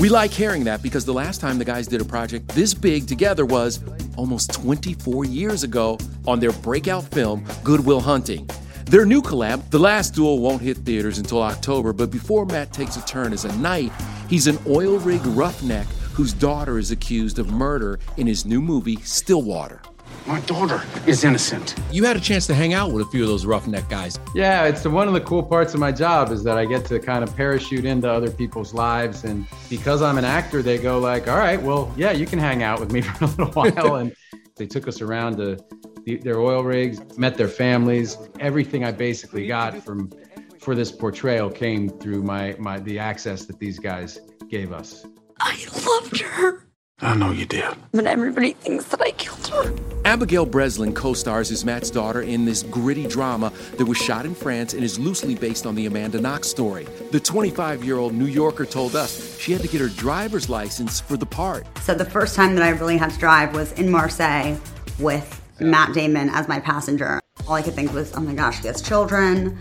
We 0.00 0.08
like 0.08 0.30
hearing 0.30 0.64
that 0.64 0.82
because 0.82 1.04
the 1.04 1.12
last 1.12 1.42
time 1.42 1.58
the 1.58 1.66
guys 1.66 1.86
did 1.86 2.00
a 2.00 2.06
project 2.06 2.48
this 2.48 2.72
big 2.72 3.06
together 3.06 3.44
was 3.44 3.80
almost 4.16 4.54
24 4.54 5.26
years 5.26 5.62
ago 5.62 5.98
on 6.26 6.40
their 6.40 6.52
breakout 6.52 7.04
film, 7.04 7.44
Good 7.64 7.84
Will 7.84 8.00
Hunting. 8.00 8.48
Their 8.86 9.04
new 9.04 9.20
collab, 9.20 9.68
The 9.68 9.78
Last 9.78 10.14
Duel, 10.14 10.38
won't 10.38 10.62
hit 10.62 10.78
theaters 10.78 11.18
until 11.18 11.42
October, 11.42 11.92
but 11.92 12.10
before 12.10 12.46
Matt 12.46 12.72
takes 12.72 12.96
a 12.96 13.04
turn 13.04 13.34
as 13.34 13.44
a 13.44 13.54
knight, 13.58 13.92
he's 14.30 14.46
an 14.46 14.58
oil 14.66 14.98
rig 15.00 15.20
roughneck 15.26 15.86
whose 16.14 16.32
daughter 16.32 16.78
is 16.78 16.90
accused 16.90 17.38
of 17.38 17.50
murder 17.50 17.98
in 18.16 18.26
his 18.26 18.46
new 18.46 18.62
movie, 18.62 18.96
Stillwater. 19.02 19.82
My 20.28 20.40
daughter 20.40 20.82
is 21.06 21.24
innocent. 21.24 21.74
You 21.90 22.04
had 22.04 22.14
a 22.14 22.20
chance 22.20 22.46
to 22.48 22.54
hang 22.54 22.74
out 22.74 22.92
with 22.92 23.06
a 23.06 23.10
few 23.10 23.22
of 23.22 23.28
those 23.28 23.46
roughneck 23.46 23.88
guys. 23.88 24.20
Yeah, 24.34 24.66
it's 24.66 24.82
the, 24.82 24.90
one 24.90 25.08
of 25.08 25.14
the 25.14 25.22
cool 25.22 25.42
parts 25.42 25.72
of 25.72 25.80
my 25.80 25.90
job 25.90 26.30
is 26.30 26.44
that 26.44 26.58
I 26.58 26.66
get 26.66 26.84
to 26.86 27.00
kind 27.00 27.24
of 27.24 27.34
parachute 27.34 27.86
into 27.86 28.10
other 28.10 28.30
people's 28.30 28.74
lives, 28.74 29.24
and 29.24 29.46
because 29.70 30.02
I'm 30.02 30.18
an 30.18 30.26
actor, 30.26 30.60
they 30.60 30.76
go 30.76 30.98
like, 30.98 31.28
"All 31.28 31.38
right, 31.38 31.60
well, 31.60 31.90
yeah, 31.96 32.12
you 32.12 32.26
can 32.26 32.38
hang 32.38 32.62
out 32.62 32.78
with 32.78 32.92
me 32.92 33.00
for 33.02 33.24
a 33.24 33.28
little 33.28 33.52
while." 33.52 33.96
and 33.96 34.14
they 34.56 34.66
took 34.66 34.86
us 34.86 35.00
around 35.00 35.38
to 35.38 35.56
the, 36.04 36.18
their 36.18 36.40
oil 36.40 36.62
rigs, 36.62 37.00
met 37.16 37.38
their 37.38 37.48
families. 37.48 38.18
Everything 38.38 38.84
I 38.84 38.92
basically 38.92 39.46
got 39.46 39.82
from 39.82 40.12
for 40.60 40.74
this 40.74 40.92
portrayal 40.92 41.48
came 41.48 41.88
through 41.88 42.22
my 42.22 42.54
my 42.58 42.78
the 42.80 42.98
access 42.98 43.46
that 43.46 43.58
these 43.58 43.78
guys 43.78 44.20
gave 44.50 44.72
us. 44.72 45.06
I 45.40 45.56
loved 45.86 46.20
her, 46.20 46.67
I 47.00 47.14
know 47.14 47.30
you 47.30 47.46
did. 47.46 47.64
but 47.92 48.06
everybody 48.06 48.52
thinks 48.54 48.86
that 48.86 49.00
I 49.00 49.12
killed 49.12 49.46
her. 49.48 49.72
Abigail 50.04 50.46
Breslin 50.46 50.92
co 50.94 51.12
stars 51.12 51.50
as 51.52 51.64
Matt's 51.64 51.90
daughter 51.90 52.22
in 52.22 52.44
this 52.44 52.62
gritty 52.64 53.06
drama 53.06 53.52
that 53.76 53.84
was 53.84 53.98
shot 53.98 54.24
in 54.26 54.34
France 54.34 54.74
and 54.74 54.82
is 54.82 54.98
loosely 54.98 55.34
based 55.34 55.64
on 55.66 55.74
the 55.74 55.86
Amanda 55.86 56.20
Knox 56.20 56.48
story. 56.48 56.86
The 57.12 57.20
25 57.20 57.84
year 57.84 57.98
old 57.98 58.14
New 58.14 58.26
Yorker 58.26 58.64
told 58.64 58.96
us 58.96 59.38
she 59.38 59.52
had 59.52 59.60
to 59.62 59.68
get 59.68 59.80
her 59.80 59.88
driver's 59.88 60.48
license 60.48 60.98
for 61.00 61.16
the 61.16 61.26
part. 61.26 61.66
So 61.82 61.94
the 61.94 62.04
first 62.04 62.34
time 62.34 62.54
that 62.56 62.64
I 62.64 62.70
really 62.70 62.96
had 62.96 63.10
to 63.10 63.18
drive 63.18 63.54
was 63.54 63.72
in 63.72 63.90
Marseille 63.90 64.56
with 64.98 65.40
Matt 65.60 65.94
Damon 65.94 66.30
as 66.30 66.48
my 66.48 66.58
passenger. 66.58 67.20
All 67.46 67.54
I 67.54 67.62
could 67.62 67.74
think 67.74 67.92
was, 67.92 68.12
oh 68.16 68.20
my 68.20 68.34
gosh, 68.34 68.60
he 68.60 68.66
has 68.66 68.82
children. 68.82 69.56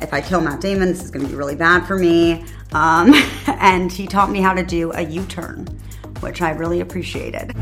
If 0.00 0.14
I 0.14 0.20
kill 0.22 0.40
Matt 0.40 0.60
Damon, 0.62 0.88
this 0.88 1.04
is 1.04 1.10
going 1.10 1.24
to 1.26 1.30
be 1.30 1.36
really 1.36 1.56
bad 1.56 1.86
for 1.86 1.98
me. 1.98 2.44
Um, 2.72 3.12
and 3.46 3.92
he 3.92 4.06
taught 4.06 4.30
me 4.30 4.40
how 4.40 4.54
to 4.54 4.62
do 4.64 4.92
a 4.92 5.02
U 5.02 5.24
turn, 5.26 5.66
which 6.20 6.40
I 6.42 6.50
really 6.50 6.80
appreciated. 6.80 7.54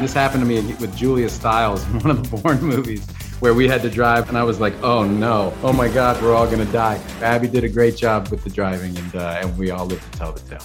This 0.00 0.14
happened 0.14 0.42
to 0.42 0.48
me 0.48 0.60
with 0.80 0.96
Julia 0.96 1.28
Stiles 1.28 1.84
in 1.88 2.00
one 2.00 2.10
of 2.10 2.30
the 2.30 2.36
Bourne 2.38 2.62
movies 2.62 3.06
where 3.40 3.52
we 3.54 3.68
had 3.68 3.82
to 3.82 3.90
drive, 3.90 4.28
and 4.28 4.36
I 4.38 4.44
was 4.44 4.58
like, 4.60 4.74
oh 4.82 5.04
no, 5.04 5.52
oh 5.62 5.72
my 5.72 5.88
God, 5.88 6.22
we're 6.22 6.34
all 6.34 6.48
gonna 6.50 6.64
die. 6.72 6.96
Abby 7.20 7.48
did 7.48 7.64
a 7.64 7.68
great 7.68 7.96
job 7.96 8.28
with 8.28 8.42
the 8.44 8.50
driving, 8.50 8.96
and, 8.96 9.14
uh, 9.16 9.38
and 9.42 9.58
we 9.58 9.70
all 9.70 9.86
lived 9.86 10.10
to 10.12 10.18
tell 10.18 10.32
the 10.32 10.40
tale. 10.40 10.64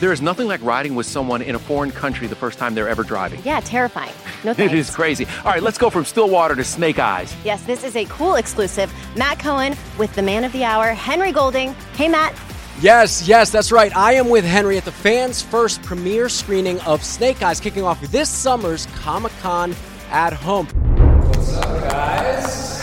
There 0.00 0.12
is 0.12 0.22
nothing 0.22 0.46
like 0.46 0.62
riding 0.62 0.94
with 0.94 1.06
someone 1.06 1.42
in 1.42 1.56
a 1.56 1.58
foreign 1.58 1.90
country 1.90 2.28
the 2.28 2.36
first 2.36 2.56
time 2.58 2.74
they're 2.74 2.88
ever 2.88 3.02
driving. 3.02 3.40
Yeah, 3.44 3.58
terrifying. 3.60 4.12
No 4.44 4.50
It 4.52 4.56
thanks. 4.56 4.74
is 4.74 4.90
crazy. 4.94 5.26
All 5.44 5.50
right, 5.52 5.62
let's 5.62 5.78
go 5.78 5.90
from 5.90 6.04
Stillwater 6.04 6.54
to 6.54 6.62
Snake 6.62 7.00
Eyes. 7.00 7.34
Yes, 7.44 7.62
this 7.64 7.82
is 7.82 7.96
a 7.96 8.04
cool 8.06 8.36
exclusive. 8.36 8.92
Matt 9.16 9.40
Cohen 9.40 9.76
with 9.98 10.14
the 10.14 10.22
man 10.22 10.44
of 10.44 10.52
the 10.52 10.62
hour, 10.62 10.92
Henry 10.94 11.32
Golding. 11.32 11.72
Hey, 11.96 12.06
Matt. 12.08 12.32
Yes, 12.80 13.26
yes, 13.26 13.50
that's 13.50 13.72
right. 13.72 13.94
I 13.96 14.12
am 14.12 14.28
with 14.28 14.44
Henry 14.44 14.76
at 14.76 14.84
the 14.84 14.92
fans' 14.92 15.42
first 15.42 15.82
premiere 15.82 16.28
screening 16.28 16.78
of 16.82 17.02
Snake 17.02 17.42
Eyes, 17.42 17.58
kicking 17.58 17.82
off 17.82 18.00
this 18.12 18.30
summer's 18.30 18.86
Comic 18.94 19.32
Con 19.40 19.74
at 20.10 20.32
home. 20.32 20.66
What's 20.66 21.54
up, 21.54 21.90
guys? 21.90 22.78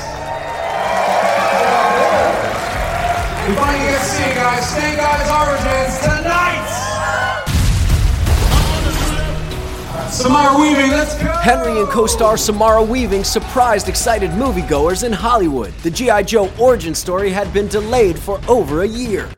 We 3.47 3.55
finally 3.55 3.85
get 3.85 4.35
guys. 4.35 4.69
Snake 4.69 4.99
Eyes 4.99 5.29
Origins 5.31 5.99
tonight! 6.01 6.65
Samara 10.11 10.59
Weaving, 10.59 10.91
let's 10.91 11.13
go! 11.21 11.31
Henry 11.37 11.79
and 11.79 11.87
co-star 11.87 12.35
Samara 12.35 12.83
Weaving 12.83 13.23
surprised 13.23 13.87
excited 13.87 14.31
moviegoers 14.31 15.05
in 15.05 15.13
Hollywood. 15.13 15.73
The 15.83 15.91
G.I. 15.91 16.23
Joe 16.23 16.51
origin 16.59 16.93
story 16.93 17.29
had 17.29 17.53
been 17.53 17.69
delayed 17.69 18.19
for 18.19 18.41
over 18.49 18.81
a 18.81 18.87
year. 18.87 19.29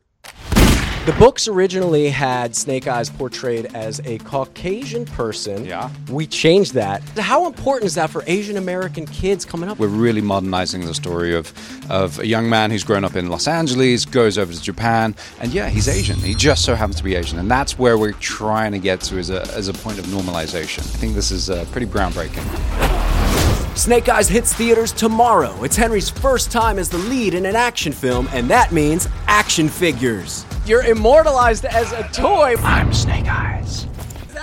The 1.08 1.14
books 1.14 1.48
originally 1.48 2.10
had 2.10 2.54
Snake 2.54 2.86
Eyes 2.86 3.10
portrayed 3.10 3.68
as 3.68 4.02
a 4.04 4.18
Caucasian 4.18 5.06
person. 5.06 5.64
Yeah. 5.64 5.90
We 6.10 6.28
changed 6.28 6.74
that. 6.74 7.02
How 7.18 7.48
important 7.48 7.86
is 7.86 7.96
that 7.96 8.10
for 8.10 8.26
Asian 8.28 8.58
American 8.58 9.06
kids 9.06 9.46
coming 9.46 9.70
up? 9.70 9.80
We're 9.80 9.88
really 9.88 10.20
modernizing 10.20 10.86
the 10.86 10.94
story 10.94 11.34
of, 11.34 11.54
of 11.90 12.20
a 12.20 12.28
young 12.28 12.50
man 12.50 12.72
who's 12.72 12.84
grown 12.84 13.06
up 13.06 13.16
in 13.16 13.30
Los 13.30 13.48
Angeles, 13.48 14.04
goes 14.04 14.38
over 14.38 14.52
to 14.52 14.62
Japan, 14.62 15.16
and 15.40 15.54
yeah, 15.54 15.70
he's 15.70 15.88
Asian. 15.88 16.18
He 16.18 16.34
just 16.34 16.66
so 16.66 16.76
happens 16.76 16.98
to 16.98 17.06
be 17.06 17.16
Asian. 17.16 17.40
And 17.40 17.50
that's 17.50 17.80
where 17.80 17.98
we're 17.98 18.12
trying 18.12 18.74
to 18.74 18.80
get 18.80 19.00
to 19.04 19.18
as 19.18 19.30
a, 19.30 19.44
as 19.56 19.70
a 19.70 19.74
point 19.74 20.00
of 20.00 20.06
normalization. 20.08 20.80
I 20.80 20.98
think 20.98 21.16
this 21.16 21.32
is 21.32 21.50
uh, 21.50 21.64
pretty 21.72 21.88
groundbreaking. 21.88 23.17
Snake 23.78 24.10
Eyes 24.10 24.28
hits 24.28 24.54
theaters 24.54 24.92
tomorrow. 24.92 25.64
It's 25.64 25.76
Henry's 25.76 26.10
first 26.10 26.52
time 26.52 26.80
as 26.80 26.90
the 26.90 26.98
lead 26.98 27.36
in 27.36 27.46
an 27.46 27.56
action 27.56 27.94
film, 27.94 28.28
and 28.32 28.50
that 28.50 28.72
means 28.72 29.08
action 29.28 29.70
figures. 29.70 30.46
You're 30.66 30.84
immortalized 30.84 31.64
as 31.64 31.92
a 31.92 32.02
toy. 32.12 32.56
I'm 32.64 32.92
Snake 32.92 33.28
Eyes. 33.28 33.86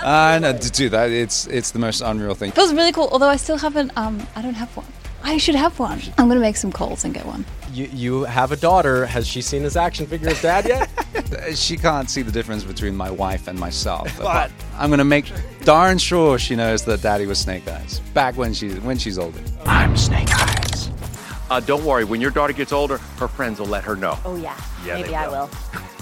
Uh, 0.01 0.39
no, 0.41 0.53
d- 0.53 0.69
dude, 0.69 0.93
that 0.93 1.09
it's 1.11 1.47
it's 1.47 1.71
the 1.71 1.79
most 1.79 1.99
unreal 1.99 2.33
thing. 2.33 2.51
Feels 2.53 2.73
really 2.73 2.93
cool, 2.93 3.09
although 3.11 3.27
I 3.27 3.35
still 3.35 3.57
haven't, 3.57 3.91
um, 3.97 4.25
I 4.37 4.41
don't 4.41 4.53
have 4.53 4.75
one. 4.77 4.87
I 5.21 5.37
should 5.37 5.55
have 5.55 5.77
one. 5.79 5.99
I'm 6.17 6.29
gonna 6.29 6.39
make 6.39 6.55
some 6.55 6.71
calls 6.71 7.03
and 7.03 7.13
get 7.13 7.25
one. 7.25 7.43
You, 7.73 7.89
you 7.91 8.23
have 8.23 8.53
a 8.53 8.55
daughter. 8.55 9.05
Has 9.05 9.27
she 9.27 9.41
seen 9.41 9.63
this 9.63 9.75
action 9.75 10.07
figure 10.07 10.29
of 10.29 10.39
dad 10.39 10.65
yet? 10.65 11.55
she 11.57 11.75
can't 11.75 12.09
see 12.09 12.21
the 12.21 12.31
difference 12.31 12.63
between 12.63 12.95
my 12.95 13.11
wife 13.11 13.49
and 13.49 13.59
myself. 13.59 14.17
But 14.17 14.49
I'm 14.77 14.89
gonna 14.89 15.03
make 15.05 15.31
darn 15.63 15.97
sure 15.97 16.37
she 16.37 16.55
knows 16.55 16.83
that 16.85 17.01
Daddy 17.01 17.25
was 17.25 17.39
Snake 17.39 17.67
Eyes 17.67 17.99
back 18.13 18.35
when 18.37 18.53
she's 18.53 18.79
when 18.81 18.97
she's 18.97 19.17
older. 19.17 19.39
I'm 19.65 19.95
Snake 19.95 20.29
Eyes. 20.31 20.89
Uh, 21.49 21.59
don't 21.59 21.85
worry, 21.85 22.03
when 22.03 22.19
your 22.21 22.31
daughter 22.31 22.53
gets 22.53 22.71
older, 22.73 22.97
her 22.97 23.27
friends 23.27 23.59
will 23.59 23.67
let 23.67 23.83
her 23.83 23.95
know. 23.95 24.17
Oh, 24.25 24.35
yeah. 24.35 24.59
Yeah, 24.83 24.95
Maybe 24.95 25.09
they 25.09 25.15
I 25.15 25.27
will. 25.27 25.49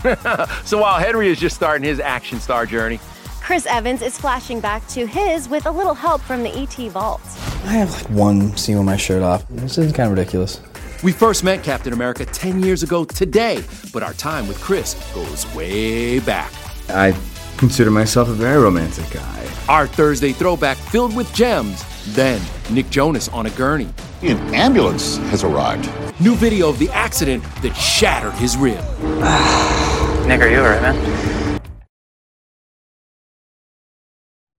will. 0.03 0.47
so 0.63 0.77
while 0.81 0.97
Henry 0.99 1.27
is 1.27 1.37
just 1.39 1.55
starting 1.55 1.83
his 1.85 1.99
action 1.99 2.39
star 2.39 2.65
journey, 2.65 2.97
Chris 3.41 3.65
Evans 3.65 4.01
is 4.01 4.17
flashing 4.17 4.61
back 4.61 4.87
to 4.87 5.05
his 5.05 5.49
with 5.49 5.65
a 5.65 5.71
little 5.71 5.93
help 5.93 6.21
from 6.21 6.43
the 6.43 6.49
ET 6.57 6.75
Vault. 6.91 7.21
I 7.65 7.73
have 7.73 7.91
like 7.91 8.09
one 8.09 8.55
scene 8.55 8.77
with 8.77 8.85
my 8.85 8.95
shirt 8.97 9.21
off. 9.21 9.45
This 9.49 9.77
is 9.77 9.91
kind 9.91 10.09
of 10.11 10.17
ridiculous. 10.17 10.61
we 11.03 11.11
first 11.11 11.43
met 11.43 11.61
Captain 11.61 11.91
America 11.91 12.23
10 12.25 12.63
years 12.63 12.81
ago 12.81 13.03
today, 13.03 13.61
but 13.91 14.01
our 14.01 14.13
time 14.13 14.47
with 14.47 14.59
Chris 14.61 14.93
goes 15.13 15.45
way 15.53 16.19
back. 16.21 16.53
I 16.87 17.11
consider 17.57 17.91
myself 17.91 18.29
a 18.29 18.33
very 18.33 18.62
romantic 18.62 19.10
guy. 19.10 19.48
Our 19.69 19.88
Thursday 19.88 20.31
throwback 20.31 20.77
filled 20.77 21.15
with 21.15 21.33
gems. 21.33 21.83
Then, 22.15 22.41
Nick 22.69 22.89
Jonas 22.89 23.29
on 23.29 23.45
a 23.45 23.50
gurney. 23.51 23.89
An 24.22 24.38
ambulance 24.53 25.17
has 25.29 25.43
arrived. 25.43 25.89
New 26.19 26.36
video 26.36 26.69
of 26.69 26.79
the 26.79 26.89
accident 26.89 27.43
that 27.62 27.74
shattered 27.74 28.33
his 28.33 28.57
rib. 28.57 28.83
Nick, 30.27 30.41
are 30.41 30.50
you 30.50 30.60
alright, 30.60 30.81
man? 30.81 31.33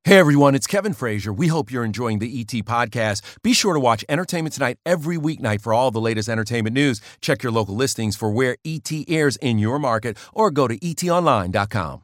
Hey 0.06 0.18
everyone, 0.18 0.54
it's 0.54 0.66
Kevin 0.66 0.92
Frazier. 0.92 1.32
We 1.32 1.46
hope 1.46 1.72
you're 1.72 1.82
enjoying 1.82 2.18
the 2.18 2.40
ET 2.40 2.52
podcast. 2.66 3.22
Be 3.42 3.54
sure 3.54 3.72
to 3.72 3.80
watch 3.80 4.04
Entertainment 4.06 4.52
Tonight 4.52 4.76
every 4.84 5.16
weeknight 5.16 5.62
for 5.62 5.72
all 5.72 5.90
the 5.90 6.00
latest 6.00 6.28
entertainment 6.28 6.74
news. 6.74 7.00
Check 7.22 7.42
your 7.42 7.50
local 7.50 7.74
listings 7.74 8.14
for 8.14 8.30
where 8.30 8.58
ET 8.66 8.92
airs 9.08 9.38
in 9.38 9.58
your 9.58 9.78
market 9.78 10.18
or 10.34 10.50
go 10.50 10.68
to 10.68 10.78
etonline.com. 10.78 12.03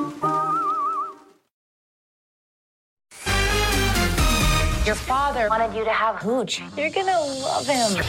Father 5.49 5.63
wanted 5.63 5.77
you 5.77 5.83
to 5.83 5.91
have 5.91 6.17
Hooch. 6.17 6.61
You're 6.77 6.89
gonna 6.89 7.19
love 7.19 7.65
him. 7.65 8.03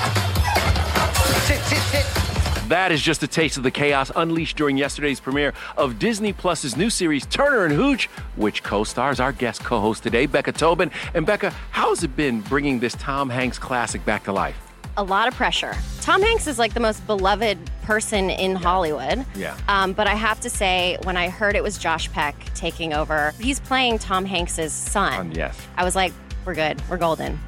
That 2.69 2.91
is 2.91 3.03
just 3.03 3.23
a 3.23 3.27
taste 3.27 3.57
of 3.59 3.62
the 3.62 3.71
chaos 3.71 4.11
unleashed 4.17 4.57
during 4.57 4.77
yesterday's 4.79 5.21
premiere 5.21 5.53
of 5.77 5.99
Disney 5.99 6.33
Plus's 6.33 6.77
new 6.77 6.89
series 6.89 7.27
Turner 7.27 7.65
and 7.65 7.75
Hooch, 7.75 8.07
which 8.37 8.62
co-stars 8.62 9.21
our 9.21 9.33
guest 9.33 9.62
co-host 9.62 10.03
today, 10.03 10.27
Becca 10.27 10.53
Tobin. 10.53 10.91
And 11.15 11.27
Becca, 11.27 11.51
how's 11.71 12.03
it 12.03 12.17
been 12.17 12.41
bringing 12.43 12.79
this 12.79 12.95
Tom 12.95 13.29
Hanks 13.29 13.59
classic 13.59 14.05
back 14.07 14.25
to 14.25 14.33
life? 14.33 14.57
A 14.97 15.03
lot 15.03 15.27
of 15.29 15.35
pressure. 15.35 15.75
Tom 16.01 16.23
Hanks 16.23 16.47
is 16.47 16.59
like 16.59 16.75
the 16.75 16.81
most 16.81 17.07
beloved 17.07 17.59
person 17.83 18.31
in 18.31 18.55
Hollywood. 18.55 19.25
Yeah. 19.35 19.57
Um, 19.69 19.93
but 19.93 20.07
I 20.07 20.15
have 20.15 20.41
to 20.41 20.51
say, 20.51 20.99
when 21.05 21.17
I 21.17 21.29
heard 21.31 21.57
it 21.57 21.62
was 21.62 21.79
Josh 21.79 22.11
Peck 22.12 22.37
taking 22.55 22.93
over, 22.93 23.33
he's 23.41 23.59
playing 23.61 23.99
Tom 23.99 24.25
Hanks's 24.25 24.73
son. 24.73 25.33
yes. 25.33 25.59
I 25.77 25.85
was 25.85 25.97
like, 25.97 26.12
we're 26.44 26.54
good. 26.54 26.82
We're 26.88 26.99
golden. 26.99 27.38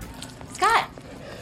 Scott. 0.53 0.89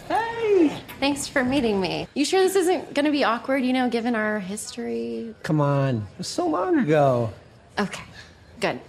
Hey. 0.09 0.77
Thanks 1.01 1.27
for 1.27 1.45
meeting 1.45 1.81
me. 1.81 2.07
You 2.15 2.25
sure 2.25 2.41
this 2.41 2.57
isn't 2.57 2.95
going 2.95 3.07
to 3.07 3.11
be 3.11 3.25
awkward, 3.25 3.65
you 3.65 3.73
know, 3.73 3.89
given 3.89 4.15
our 4.15 4.39
history? 4.39 5.35
Come 5.43 5.61
on, 5.61 5.97
it 5.97 6.19
was 6.19 6.29
so 6.29 6.47
long 6.47 6.79
ago. 6.79 7.33
Okay. 7.79 8.05
Good. 8.61 8.81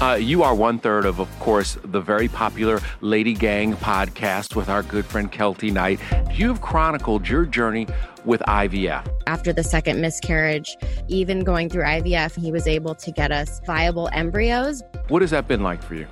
Uh, 0.00 0.14
you 0.14 0.44
are 0.44 0.54
one 0.54 0.78
third 0.78 1.04
of, 1.04 1.18
of 1.18 1.40
course, 1.40 1.76
the 1.82 2.00
very 2.00 2.28
popular 2.28 2.80
Lady 3.00 3.34
Gang 3.34 3.74
podcast 3.74 4.54
with 4.54 4.68
our 4.68 4.84
good 4.84 5.04
friend 5.04 5.32
Keltie 5.32 5.72
Knight. 5.72 5.98
You've 6.32 6.60
chronicled 6.60 7.26
your 7.28 7.44
journey 7.44 7.88
with 8.24 8.40
IVF. 8.42 9.08
After 9.26 9.52
the 9.52 9.64
second 9.64 10.00
miscarriage, 10.00 10.76
even 11.08 11.42
going 11.42 11.68
through 11.68 11.82
IVF, 11.82 12.40
he 12.40 12.52
was 12.52 12.68
able 12.68 12.94
to 12.94 13.10
get 13.10 13.32
us 13.32 13.60
viable 13.66 14.08
embryos. 14.12 14.82
What 15.08 15.22
has 15.22 15.32
that 15.32 15.48
been 15.48 15.64
like 15.64 15.82
for 15.82 15.96
you? 15.96 16.06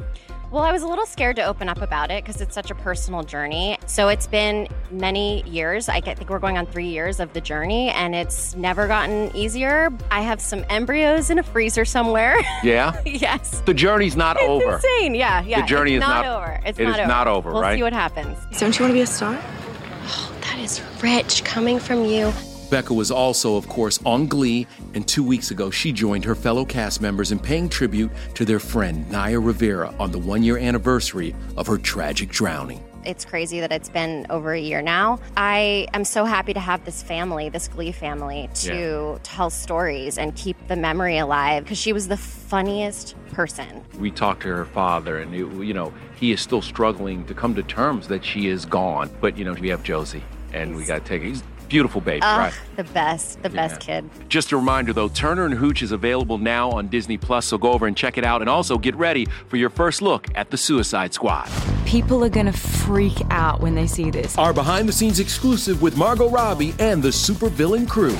Well, 0.56 0.64
I 0.64 0.72
was 0.72 0.82
a 0.82 0.86
little 0.88 1.04
scared 1.04 1.36
to 1.36 1.42
open 1.44 1.68
up 1.68 1.82
about 1.82 2.10
it 2.10 2.25
because 2.25 2.40
it's 2.40 2.54
such 2.54 2.70
a 2.70 2.75
personal 2.75 3.22
journey. 3.22 3.76
So 3.84 4.08
it's 4.08 4.26
been 4.26 4.66
many 4.90 5.42
years. 5.46 5.86
I 5.90 6.00
think 6.00 6.30
we're 6.30 6.38
going 6.38 6.56
on 6.56 6.64
three 6.64 6.86
years 6.88 7.20
of 7.20 7.34
the 7.34 7.42
journey, 7.42 7.90
and 7.90 8.14
it's 8.14 8.56
never 8.56 8.86
gotten 8.86 9.36
easier. 9.36 9.90
I 10.10 10.22
have 10.22 10.40
some 10.40 10.64
embryos 10.70 11.28
in 11.28 11.38
a 11.38 11.42
freezer 11.42 11.84
somewhere. 11.84 12.38
Yeah? 12.62 12.98
yes. 13.04 13.60
The 13.66 13.75
journey's 13.75 14.16
not 14.16 14.38
It's 14.38 14.46
over. 14.48 14.76
insane. 14.76 15.14
Yeah, 15.14 15.42
yeah. 15.42 15.60
The 15.60 15.66
journey 15.66 15.94
it's 15.96 16.02
is 16.02 16.08
not, 16.08 16.25
not- 16.25 16.36
over. 16.42 16.60
It's 16.64 16.78
it 16.78 16.84
not 16.84 16.94
is 16.94 16.98
over. 17.00 17.06
not 17.08 17.28
over, 17.28 17.52
we'll 17.52 17.60
right? 17.60 17.76
see 17.76 17.82
what 17.82 17.92
happens. 17.92 18.38
Don't 18.58 18.78
you 18.78 18.82
want 18.84 18.92
to 18.92 18.94
be 18.94 19.02
a 19.02 19.06
star? 19.06 19.38
Oh, 19.38 20.34
that 20.40 20.58
is 20.58 20.80
rich 21.02 21.44
coming 21.44 21.78
from 21.78 22.06
you. 22.06 22.32
Becca 22.70 22.92
was 22.92 23.11
also, 23.11 23.56
of 23.56 23.68
course, 23.68 23.99
on 24.04 24.26
Glee, 24.26 24.66
and 24.94 25.06
two 25.06 25.23
weeks 25.23 25.50
ago, 25.50 25.70
she 25.70 25.92
joined 25.92 26.25
her 26.25 26.35
fellow 26.35 26.64
cast 26.64 27.00
members 27.00 27.32
in 27.32 27.38
paying 27.38 27.68
tribute 27.68 28.11
to 28.35 28.44
their 28.44 28.58
friend 28.58 29.08
Naya 29.11 29.38
Rivera 29.38 29.94
on 29.99 30.11
the 30.11 30.18
one 30.18 30.42
year 30.42 30.58
anniversary 30.58 31.35
of 31.56 31.66
her 31.66 31.78
tragic 31.78 32.28
drowning. 32.28 32.82
It's 33.04 33.25
crazy 33.25 33.61
that 33.61 33.70
it's 33.70 33.88
been 33.88 34.26
over 34.30 34.52
a 34.52 34.61
year 34.61 34.82
now. 34.82 35.20
I 35.37 35.87
am 35.94 36.04
so 36.04 36.25
happy 36.25 36.52
to 36.54 36.58
have 36.58 36.85
this 36.85 37.04
family, 37.04 37.49
this 37.49 37.68
Glee 37.68 37.92
family, 37.92 38.50
to 38.54 39.20
tell 39.23 39.49
stories 39.49 40.18
and 40.18 40.35
keep 40.35 40.56
the 40.66 40.75
memory 40.75 41.18
alive 41.18 41.62
because 41.62 41.78
she 41.78 41.92
was 41.92 42.08
the 42.08 42.16
funniest 42.16 43.14
person. 43.32 43.85
We 44.00 44.11
talked 44.11 44.42
to 44.42 44.49
her 44.49 44.64
father, 44.64 45.18
and 45.18 45.32
it, 45.32 45.46
you 45.64 45.73
know 45.73 45.94
he 46.18 46.32
is 46.32 46.40
still 46.40 46.62
struggling 46.62 47.25
to 47.26 47.35
come 47.35 47.54
to 47.54 47.62
terms 47.62 48.08
that 48.08 48.25
she 48.25 48.49
is 48.49 48.64
gone. 48.64 49.08
But 49.20 49.38
you 49.38 49.44
know 49.44 49.52
we 49.52 49.68
have 49.68 49.85
Josey, 49.85 50.25
and 50.52 50.75
we 50.75 50.85
got 50.85 51.04
to 51.04 51.08
take. 51.08 51.23
He's 51.23 51.44
beautiful 51.68 52.00
baby, 52.00 52.20
Ugh, 52.23 52.38
right? 52.38 52.54
the 52.76 52.85
best, 52.85 53.42
the 53.42 53.50
best 53.50 53.80
kid. 53.80 54.08
Just 54.28 54.52
a 54.52 54.56
reminder 54.56 54.92
though, 54.92 55.08
Turner 55.08 55.44
and 55.44 55.54
Hooch 55.54 55.82
is 55.82 55.92
available 55.92 56.38
now 56.38 56.70
on 56.70 56.88
Disney 56.88 57.16
Plus, 57.16 57.46
so 57.46 57.58
go 57.58 57.73
over 57.73 57.87
and 57.87 57.96
check 57.96 58.18
it 58.18 58.25
out, 58.25 58.40
and 58.40 58.49
also 58.50 58.78
get 58.78 58.94
ready 58.96 59.26
for 59.49 59.56
your 59.56 59.70
first 59.70 60.02
look 60.02 60.26
at 60.35 60.50
the 60.50 60.56
Suicide 60.56 61.12
Squad. 61.14 61.49
People 61.85 62.25
are 62.25 62.28
gonna 62.28 62.52
freak 62.52 63.20
out 63.30 63.61
when 63.61 63.75
they 63.75 63.87
see 63.87 64.11
this. 64.11 64.37
Our 64.38 64.52
behind-the-scenes 64.52 65.20
exclusive 65.20 65.82
with 65.82 65.96
Margot 65.96 66.28
Robbie 66.28 66.75
and 66.78 67.02
the 67.02 67.08
supervillain 67.08 67.88
crew. 67.88 68.16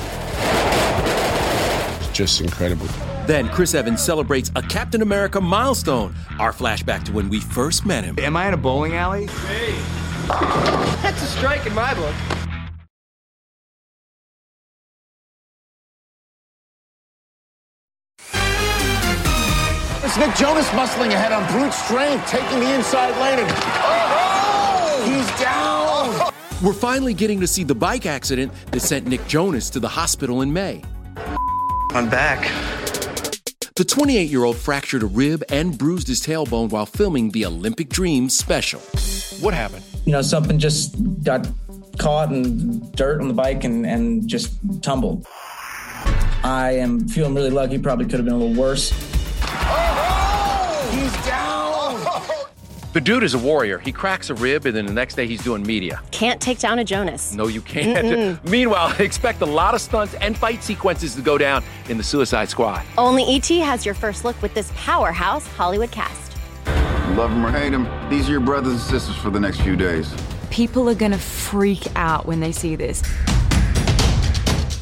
It's 1.99 2.09
just 2.17 2.41
incredible. 2.41 2.87
Then 3.25 3.49
Chris 3.49 3.75
Evans 3.75 4.01
celebrates 4.01 4.51
a 4.55 4.61
Captain 4.61 5.01
America 5.01 5.41
milestone. 5.41 6.15
Our 6.39 6.53
flashback 6.53 7.03
to 7.05 7.11
when 7.11 7.27
we 7.27 7.41
first 7.41 7.85
met 7.85 8.05
him. 8.05 8.15
Am 8.19 8.37
I 8.37 8.47
in 8.47 8.53
a 8.53 8.57
bowling 8.57 8.93
alley? 8.95 9.25
That's 10.27 11.21
a 11.21 11.25
strike 11.25 11.65
in 11.65 11.73
my 11.73 11.93
book. 11.93 12.15
Nick 20.19 20.33
Jonas 20.33 20.67
muscling 20.69 21.09
ahead 21.09 21.31
on 21.31 21.45
brute 21.51 21.71
strength, 21.71 22.27
taking 22.27 22.59
the 22.59 22.73
inside 22.73 23.11
lane, 23.21 23.37
and 23.37 23.47
oh, 23.51 25.03
he's 25.05 25.39
down. 25.39 26.33
We're 26.63 26.73
finally 26.73 27.13
getting 27.13 27.39
to 27.39 27.45
see 27.45 27.63
the 27.63 27.75
bike 27.75 28.07
accident 28.07 28.51
that 28.71 28.79
sent 28.79 29.05
Nick 29.05 29.27
Jonas 29.27 29.69
to 29.69 29.79
the 29.79 29.87
hospital 29.87 30.41
in 30.41 30.51
May. 30.51 30.83
I'm 31.91 32.09
back. 32.09 32.51
The 33.75 33.85
28 33.85 34.31
year 34.31 34.43
old 34.43 34.57
fractured 34.57 35.03
a 35.03 35.05
rib 35.05 35.43
and 35.49 35.77
bruised 35.77 36.07
his 36.07 36.19
tailbone 36.19 36.71
while 36.71 36.87
filming 36.87 37.29
the 37.29 37.45
Olympic 37.45 37.89
Dreams 37.89 38.35
special. 38.35 38.79
What 39.39 39.53
happened? 39.53 39.83
You 40.05 40.13
know, 40.13 40.23
something 40.23 40.57
just 40.57 40.95
got 41.23 41.47
caught 41.99 42.31
in 42.31 42.89
dirt 42.93 43.21
on 43.21 43.27
the 43.27 43.35
bike 43.35 43.63
and, 43.65 43.85
and 43.85 44.27
just 44.27 44.57
tumbled. 44.81 45.27
I 46.43 46.71
am 46.71 47.07
feeling 47.07 47.35
really 47.35 47.51
lucky, 47.51 47.77
probably 47.77 48.05
could 48.05 48.15
have 48.15 48.25
been 48.25 48.33
a 48.33 48.37
little 48.37 48.59
worse. 48.59 48.91
The 52.97 53.01
dude 53.01 53.23
is 53.23 53.35
a 53.35 53.37
warrior. 53.37 53.77
He 53.77 53.91
cracks 53.91 54.31
a 54.31 54.33
rib, 54.33 54.65
and 54.65 54.75
then 54.75 54.87
the 54.87 54.91
next 54.91 55.13
day 55.13 55.27
he's 55.27 55.43
doing 55.43 55.61
media. 55.61 56.01
Can't 56.09 56.41
take 56.41 56.57
down 56.57 56.79
a 56.79 56.83
Jonas. 56.83 57.31
No, 57.31 57.45
you 57.45 57.61
can't. 57.61 58.07
Mm-mm. 58.07 58.43
Meanwhile, 58.49 58.95
expect 58.99 59.41
a 59.41 59.45
lot 59.45 59.75
of 59.75 59.81
stunts 59.81 60.15
and 60.15 60.35
fight 60.35 60.63
sequences 60.63 61.13
to 61.13 61.21
go 61.21 61.37
down 61.37 61.63
in 61.89 61.99
the 61.99 62.03
Suicide 62.03 62.49
Squad. 62.49 62.83
Only 62.97 63.23
ET 63.35 63.47
has 63.49 63.85
your 63.85 63.93
first 63.93 64.25
look 64.25 64.41
with 64.41 64.51
this 64.55 64.71
powerhouse 64.75 65.45
Hollywood 65.45 65.91
cast. 65.91 66.37
Love 67.15 67.29
him 67.29 67.45
or 67.45 67.51
hate 67.51 67.71
him, 67.71 67.87
these 68.09 68.27
are 68.29 68.31
your 68.31 68.41
brothers 68.41 68.71
and 68.71 68.81
sisters 68.81 69.15
for 69.17 69.29
the 69.29 69.39
next 69.39 69.61
few 69.61 69.75
days. 69.75 70.11
People 70.49 70.89
are 70.89 70.95
gonna 70.95 71.19
freak 71.19 71.85
out 71.95 72.25
when 72.25 72.39
they 72.39 72.51
see 72.51 72.75
this. 72.75 73.03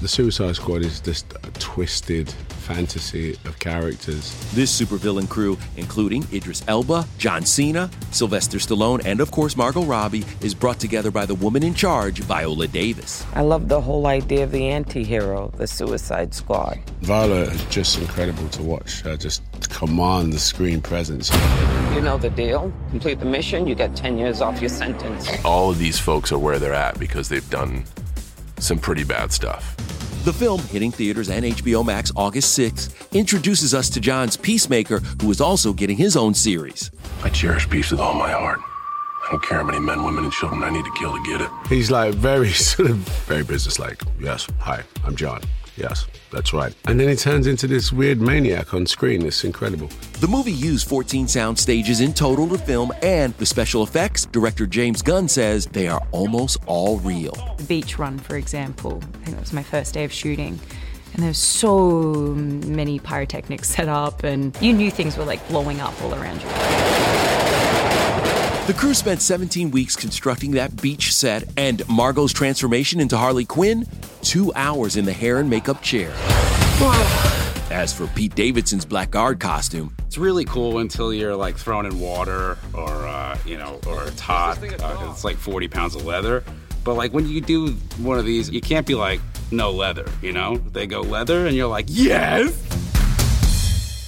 The 0.01 0.10
Suicide 0.10 0.55
Squad 0.58 0.81
is 0.81 0.99
just 0.99 1.31
a 1.31 1.51
twisted 1.60 2.29
fantasy 2.29 3.38
of 3.45 3.58
characters. 3.60 4.36
This 4.53 4.81
supervillain 4.81 5.29
crew, 5.29 5.58
including 5.77 6.27
Idris 6.34 6.63
Elba, 6.67 7.08
John 7.17 7.43
Cena, 7.45 7.89
Sylvester 8.12 8.58
Stallone, 8.58 9.03
and 9.05 9.21
of 9.21 9.31
course 9.31 9.55
Margot 9.55 9.84
Robbie, 9.84 10.25
is 10.41 10.53
brought 10.53 10.79
together 10.79 11.12
by 11.12 11.25
the 11.25 11.36
woman 11.36 11.63
in 11.63 11.73
charge, 11.73 12.19
Viola 12.19 12.67
Davis. 12.67 13.25
I 13.34 13.41
love 13.41 13.69
the 13.69 13.79
whole 13.79 14.05
idea 14.08 14.43
of 14.43 14.51
the 14.51 14.67
anti 14.67 15.03
hero, 15.03 15.51
the 15.55 15.65
Suicide 15.65 16.34
Squad. 16.34 16.79
Viola 17.01 17.43
is 17.43 17.63
just 17.65 17.97
incredible 17.99 18.49
to 18.49 18.63
watch. 18.63 19.01
Her 19.01 19.15
just 19.15 19.43
command 19.69 20.34
the 20.34 20.39
screen 20.39 20.81
presence. 20.81 21.31
You 21.93 22.01
know 22.01 22.17
the 22.17 22.29
deal. 22.29 22.73
Complete 22.89 23.19
the 23.19 23.25
mission, 23.25 23.65
you 23.65 23.75
get 23.75 23.95
10 23.95 24.17
years 24.17 24.41
off 24.41 24.60
your 24.60 24.69
sentence. 24.69 25.29
All 25.45 25.69
of 25.69 25.79
these 25.79 25.99
folks 25.99 26.31
are 26.31 26.39
where 26.39 26.60
they're 26.60 26.73
at 26.73 26.99
because 26.99 27.29
they've 27.29 27.49
done 27.49 27.86
some 28.60 28.80
pretty 28.80 29.04
bad 29.04 29.32
stuff. 29.32 29.76
The 30.26 30.34
film, 30.34 30.62
hitting 30.62 30.91
theaters 30.91 31.30
and 31.30 31.46
HBO 31.46 31.86
Max 31.86 32.12
August 32.15 32.58
6th, 32.58 33.12
introduces 33.12 33.76
us 33.76 33.89
to 33.91 34.00
John's 34.00 34.36
Peacemaker, 34.36 35.00
who 35.22 35.30
is 35.30 35.39
also 35.39 35.72
getting 35.72 35.98
his 35.98 36.18
own 36.18 36.34
series. 36.34 36.89
I 37.24 37.30
cherish 37.30 37.70
peace 37.70 37.91
with 37.91 38.00
all 38.00 38.15
my 38.15 38.32
heart. 38.32 38.60
I 39.28 39.32
don't 39.32 39.44
care 39.44 39.58
how 39.60 39.63
many 39.63 39.80
men, 39.80 40.04
women, 40.04 40.24
and 40.24 40.34
children 40.34 40.63
I 40.63 40.70
need 40.70 40.86
to 40.86 40.91
kill 40.94 41.12
to 41.12 41.24
get 41.24 41.41
it. 41.41 41.50
He's 41.68 41.91
like 41.91 42.13
very 42.15 42.50
sort 42.54 42.89
of 42.89 42.98
very 43.28 43.44
businesslike. 43.44 44.02
Yes, 44.20 44.48
hi, 44.60 44.84
I'm 45.04 45.15
John. 45.15 45.41
Yes, 45.77 46.05
that's 46.31 46.53
right. 46.53 46.73
And 46.85 46.99
then 46.99 47.09
he 47.09 47.15
turns 47.15 47.47
into 47.47 47.67
this 47.67 47.91
weird 47.91 48.21
maniac 48.21 48.73
on 48.73 48.85
screen. 48.85 49.25
It's 49.25 49.43
incredible. 49.43 49.89
The 50.21 50.27
movie 50.27 50.53
used 50.53 50.88
14 50.88 51.27
sound 51.27 51.59
stages 51.59 52.01
in 52.01 52.13
total 52.13 52.47
to 52.49 52.57
film, 52.57 52.91
and 53.01 53.33
the 53.38 53.45
special 53.45 53.83
effects, 53.83 54.25
director 54.25 54.65
James 54.65 55.01
Gunn 55.01 55.27
says 55.27 55.65
they 55.65 55.88
are 55.88 56.01
almost 56.11 56.57
all 56.65 56.99
real. 56.99 57.33
The 57.57 57.63
beach 57.63 57.99
run, 57.99 58.17
for 58.17 58.38
example, 58.38 59.01
I 59.03 59.25
think 59.25 59.38
it 59.38 59.41
was 59.41 59.53
my 59.53 59.63
first 59.63 59.93
day 59.93 60.05
of 60.05 60.13
shooting. 60.13 60.59
And 61.13 61.23
there's 61.23 61.38
so 61.38 62.33
many 62.35 62.99
pyrotechnics 62.99 63.69
set 63.69 63.88
up, 63.88 64.23
and 64.23 64.57
you 64.61 64.73
knew 64.73 64.91
things 64.91 65.17
were 65.17 65.25
like 65.25 65.45
blowing 65.47 65.79
up 65.79 65.93
all 66.01 66.13
around 66.13 66.41
you. 66.41 67.35
The 68.67 68.73
crew 68.73 68.95
spent 68.95 69.21
17 69.21 69.69
weeks 69.69 69.95
constructing 69.95 70.49
that 70.54 70.82
beach 70.82 71.13
set, 71.13 71.43
and 71.56 71.88
Margot's 71.88 72.34
transformation 72.34 72.99
into 72.99 73.15
Harley 73.15 73.45
Quinn, 73.45 73.86
two 74.23 74.51
hours 74.56 74.95
in 74.97 75.06
the 75.06 75.13
hair 75.13 75.38
and 75.38 75.47
makeup 75.47 75.84
chair. 75.84 76.12
As 77.69 77.93
for 77.93 78.08
Pete 78.08 78.34
Davidson's 78.34 78.84
blackguard 78.84 79.39
costume, 79.39 79.95
It's 80.08 80.17
really 80.17 80.45
cool 80.45 80.80
until 80.80 81.13
you're 81.13 81.36
like 81.36 81.58
thrown 81.58 81.86
in 81.86 81.99
water 81.99 82.58
or 82.73 82.89
uh, 82.89 83.38
you 83.45 83.58
know 83.58 83.80
or 83.86 84.04
it's 84.08 84.19
hot. 84.19 84.58
Uh, 84.58 85.12
it's 85.12 85.23
like 85.23 85.38
40 85.38 85.67
pounds 85.67 85.93
of 85.93 86.04
leather. 86.04 86.43
But 86.84 86.95
like 86.95 87.13
when 87.13 87.28
you 87.28 87.41
do 87.41 87.73
one 87.99 88.17
of 88.17 88.25
these, 88.25 88.49
you 88.49 88.62
can't 88.62 88.88
be 88.88 88.95
like 88.95 89.21
no 89.51 89.69
leather. 89.69 90.10
You 90.23 90.32
know, 90.32 90.58
they 90.58 90.88
go 90.88 91.01
leather, 91.01 91.45
and 91.45 91.56
you're 91.56 91.67
like 91.67 91.86
yes. 91.88 92.51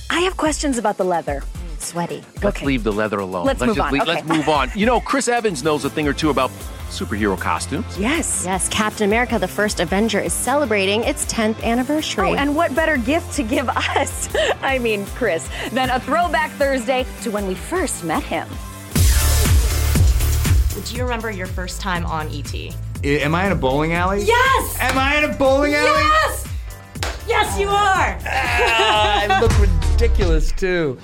I 0.09 0.21
have 0.21 0.35
questions 0.35 0.79
about 0.79 0.97
the 0.97 1.05
leather. 1.05 1.43
Sweaty. 1.87 2.23
let's 2.43 2.61
leave 2.61 2.83
the 2.83 2.91
leather 2.91 3.19
alone. 3.19 3.45
Let's 3.45 3.59
move 3.61 3.75
just 3.75 3.87
on. 3.87 3.93
leave- 3.93 4.01
Okay. 4.03 4.11
let's 4.15 4.27
move 4.27 4.49
on. 4.49 4.71
You 4.75 4.85
know, 4.85 4.99
Chris 4.99 5.27
Evans 5.27 5.63
knows 5.63 5.85
a 5.85 5.89
thing 5.89 6.07
or 6.07 6.13
two 6.13 6.29
about 6.29 6.51
superhero 6.89 7.39
costumes. 7.39 7.97
Yes. 7.97 8.43
Yes, 8.45 8.67
Captain 8.69 9.05
America, 9.09 9.37
the 9.39 9.47
first 9.47 9.79
Avenger, 9.79 10.19
is 10.19 10.33
celebrating 10.33 11.03
its 11.03 11.25
10th 11.25 11.61
anniversary. 11.63 12.29
Oh, 12.29 12.33
and 12.35 12.55
what 12.55 12.73
better 12.75 12.97
gift 12.97 13.33
to 13.35 13.43
give 13.43 13.67
us? 13.69 14.29
I 14.61 14.79
mean, 14.79 15.05
Chris, 15.15 15.47
than 15.71 15.89
a 15.89 15.99
throwback 15.99 16.51
Thursday 16.51 17.05
to 17.23 17.31
when 17.31 17.45
we 17.47 17.55
first 17.55 18.03
met 18.03 18.23
him. 18.23 18.47
Do 20.85 20.95
you 20.95 21.03
remember 21.03 21.31
your 21.31 21.47
first 21.47 21.81
time 21.81 22.05
on 22.05 22.27
ET? 22.29 22.53
I- 22.55 22.73
Am 23.03 23.35
I 23.35 23.45
in 23.47 23.51
a 23.51 23.55
bowling 23.55 23.93
alley? 23.93 24.23
Yes! 24.23 24.77
Am 24.79 24.97
I 24.97 25.17
in 25.17 25.29
a 25.29 25.33
bowling 25.35 25.73
alley? 25.73 25.89
Yes! 25.89 26.47
Yes, 27.27 27.59
you 27.59 27.67
are! 27.67 28.17
Ah, 28.25 29.25
I 29.27 29.41
look 29.41 29.51
ridiculous 29.59 30.51
too. 30.53 30.97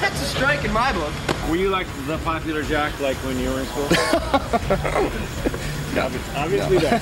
That's 0.00 0.20
a 0.22 0.24
strike 0.24 0.64
in 0.64 0.72
my 0.72 0.92
book. 0.92 1.12
Were 1.50 1.56
you 1.56 1.68
like 1.68 1.86
the 2.06 2.18
popular 2.18 2.62
Jack 2.62 2.98
like 3.00 3.16
when 3.18 3.38
you 3.38 3.50
were 3.50 3.60
in 3.60 3.66
school? 3.66 3.88
No. 5.96 6.10
Obviously 6.34 6.76
no. 6.76 7.00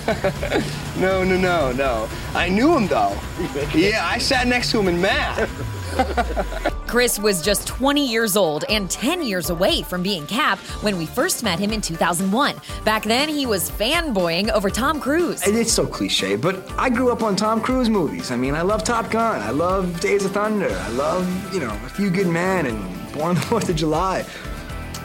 no, 1.00 1.24
no, 1.24 1.36
no, 1.36 1.72
no. 1.72 2.08
I 2.32 2.48
knew 2.48 2.76
him 2.76 2.86
though. 2.86 3.18
Yeah, 3.74 4.06
I 4.06 4.18
sat 4.18 4.46
next 4.46 4.70
to 4.70 4.78
him 4.78 4.86
in 4.86 5.00
math. 5.00 5.50
Chris 6.94 7.18
was 7.18 7.42
just 7.42 7.66
20 7.66 8.06
years 8.06 8.36
old 8.36 8.64
and 8.68 8.88
10 8.88 9.24
years 9.24 9.50
away 9.50 9.82
from 9.82 10.00
being 10.00 10.24
Cap 10.28 10.60
when 10.80 10.96
we 10.96 11.06
first 11.06 11.42
met 11.42 11.58
him 11.58 11.72
in 11.72 11.80
2001. 11.80 12.54
Back 12.84 13.02
then, 13.02 13.28
he 13.28 13.46
was 13.46 13.68
fanboying 13.68 14.48
over 14.50 14.70
Tom 14.70 15.00
Cruise. 15.00 15.44
It's 15.44 15.72
so 15.72 15.88
cliche, 15.88 16.36
but 16.36 16.62
I 16.78 16.88
grew 16.90 17.10
up 17.10 17.24
on 17.24 17.34
Tom 17.34 17.60
Cruise 17.60 17.90
movies. 17.90 18.30
I 18.30 18.36
mean, 18.36 18.54
I 18.54 18.62
love 18.62 18.84
Top 18.84 19.10
Gun. 19.10 19.42
I 19.42 19.50
love 19.50 19.98
Days 19.98 20.24
of 20.24 20.30
Thunder. 20.30 20.70
I 20.70 20.88
love, 20.90 21.52
you 21.52 21.58
know, 21.58 21.72
A 21.84 21.88
Few 21.88 22.10
Good 22.10 22.28
Men 22.28 22.66
and 22.66 23.12
Born 23.12 23.30
on 23.30 23.34
the 23.34 23.40
Fourth 23.40 23.68
of 23.68 23.74
July. 23.74 24.24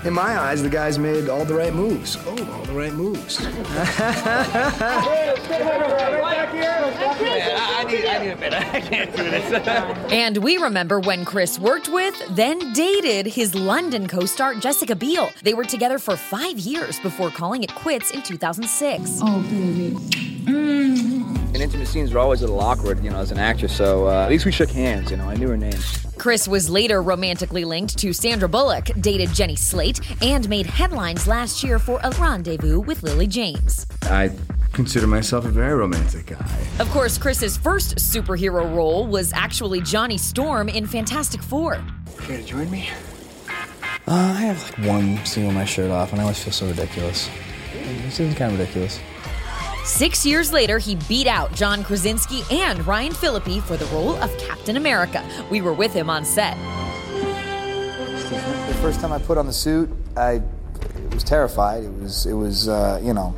In 0.06 0.14
my 0.14 0.40
eyes, 0.40 0.64
the 0.64 0.70
guy's 0.70 0.98
made 0.98 1.28
all 1.28 1.44
the 1.44 1.54
right 1.54 1.74
moves. 1.74 2.18
Oh, 2.26 2.30
all 2.54 2.64
the 2.64 2.74
right 2.74 2.94
moves. 2.94 3.38
I 3.42 3.46
need, 7.86 8.06
I 8.06 8.24
need 8.24 8.30
a 8.32 8.36
minute. 8.38 8.74
I 8.74 8.80
can't 8.80 9.14
do 9.16 9.24
this. 9.24 9.52
and 10.12 10.38
we 10.38 10.58
remember 10.58 11.02
when 11.02 11.26
Chris 11.26 11.60
worked 11.60 11.90
with, 11.90 12.16
then 12.30 12.72
dated 12.72 13.26
his 13.28 13.54
London 13.54 14.08
co 14.08 14.26
star 14.26 14.54
Jessica 14.56 14.96
Biel. 14.96 15.32
They 15.44 15.54
were 15.54 15.66
together 15.66 16.00
for 16.00 16.16
five 16.16 16.58
years 16.58 16.98
before 17.02 17.30
calling 17.30 17.64
it 17.64 17.76
quits 17.76 18.12
in 18.12 18.22
2006. 18.22 19.20
Oh, 19.22 19.42
baby. 19.42 19.92
Mm. 20.46 21.39
And 21.52 21.64
intimate 21.64 21.88
scenes 21.88 22.14
are 22.14 22.20
always 22.20 22.42
a 22.42 22.46
little 22.46 22.62
awkward, 22.62 23.04
you 23.04 23.10
know, 23.10 23.18
as 23.18 23.32
an 23.32 23.40
actress, 23.40 23.76
so 23.76 24.08
uh, 24.08 24.24
at 24.24 24.30
least 24.30 24.46
we 24.46 24.52
shook 24.52 24.70
hands, 24.70 25.10
you 25.10 25.18
know, 25.18 25.28
I 25.28 25.36
knew 25.36 25.50
her 25.50 25.58
name. 25.58 25.74
Chris 26.18 26.48
was 26.48 26.70
later 26.70 27.02
romantically 27.02 27.66
linked 27.66 27.98
to 27.98 28.14
Sandra 28.14 28.48
Bullock, 28.48 28.86
dated 29.02 29.34
Jenny 29.34 29.56
Slate, 29.56 30.00
and 30.22 30.48
made 30.48 30.68
headlines 30.68 31.28
last 31.28 31.64
year 31.64 31.80
for 31.80 32.00
a 32.04 32.12
rendezvous 32.12 32.80
with 32.82 33.02
Lily 33.02 33.26
James. 33.26 33.88
I 34.04 34.30
consider 34.74 35.08
myself 35.08 35.46
a 35.46 35.50
very 35.50 35.74
romantic 35.74 36.28
guy. 36.28 36.68
Of 36.80 36.90
course, 36.92 37.18
Chris's 37.18 37.58
first 37.58 37.96
superhero 37.96 38.72
role 38.76 39.08
was 39.08 39.34
actually 39.34 39.82
Johnny 39.82 40.20
Storm 40.20 40.70
in 40.70 40.86
Fantastic 40.86 41.42
Four. 41.42 41.82
Care 42.20 42.38
to 42.38 42.44
join 42.44 42.70
me? 42.70 42.90
Uh, 44.08 44.36
I 44.38 44.42
have 44.42 44.64
like 44.64 44.88
one 44.88 45.26
scene 45.26 45.48
with 45.48 45.56
my 45.56 45.66
shirt 45.66 45.90
off, 45.90 46.12
and 46.12 46.22
I 46.22 46.26
always 46.26 46.44
feel 46.44 46.54
so 46.54 46.68
ridiculous. 46.68 47.28
This 48.04 48.20
is 48.20 48.36
kind 48.36 48.54
of 48.54 48.60
ridiculous. 48.60 49.00
Six 49.90 50.24
years 50.24 50.54
later, 50.54 50.78
he 50.78 50.96
beat 51.10 51.26
out 51.26 51.52
John 51.56 51.84
Krasinski 51.84 52.44
and 52.52 52.86
Ryan 52.86 53.12
Phillippe 53.12 53.60
for 53.64 53.76
the 53.76 53.86
role 53.88 54.16
of 54.18 54.38
Captain 54.38 54.78
America. 54.78 55.28
We 55.50 55.62
were 55.62 55.74
with 55.74 55.92
him 55.92 56.12
on 56.12 56.24
set. 56.24 56.56
The 58.30 58.78
first 58.82 59.02
time 59.02 59.12
I 59.12 59.18
put 59.18 59.40
on 59.40 59.48
the 59.48 59.52
suit, 59.52 59.90
I 60.16 60.44
was 61.12 61.24
terrified. 61.24 61.84
It 61.84 61.92
was, 61.92 62.28
it 62.28 62.34
was, 62.34 62.70
uh, 62.70 63.02
you 63.04 63.16
know, 63.16 63.36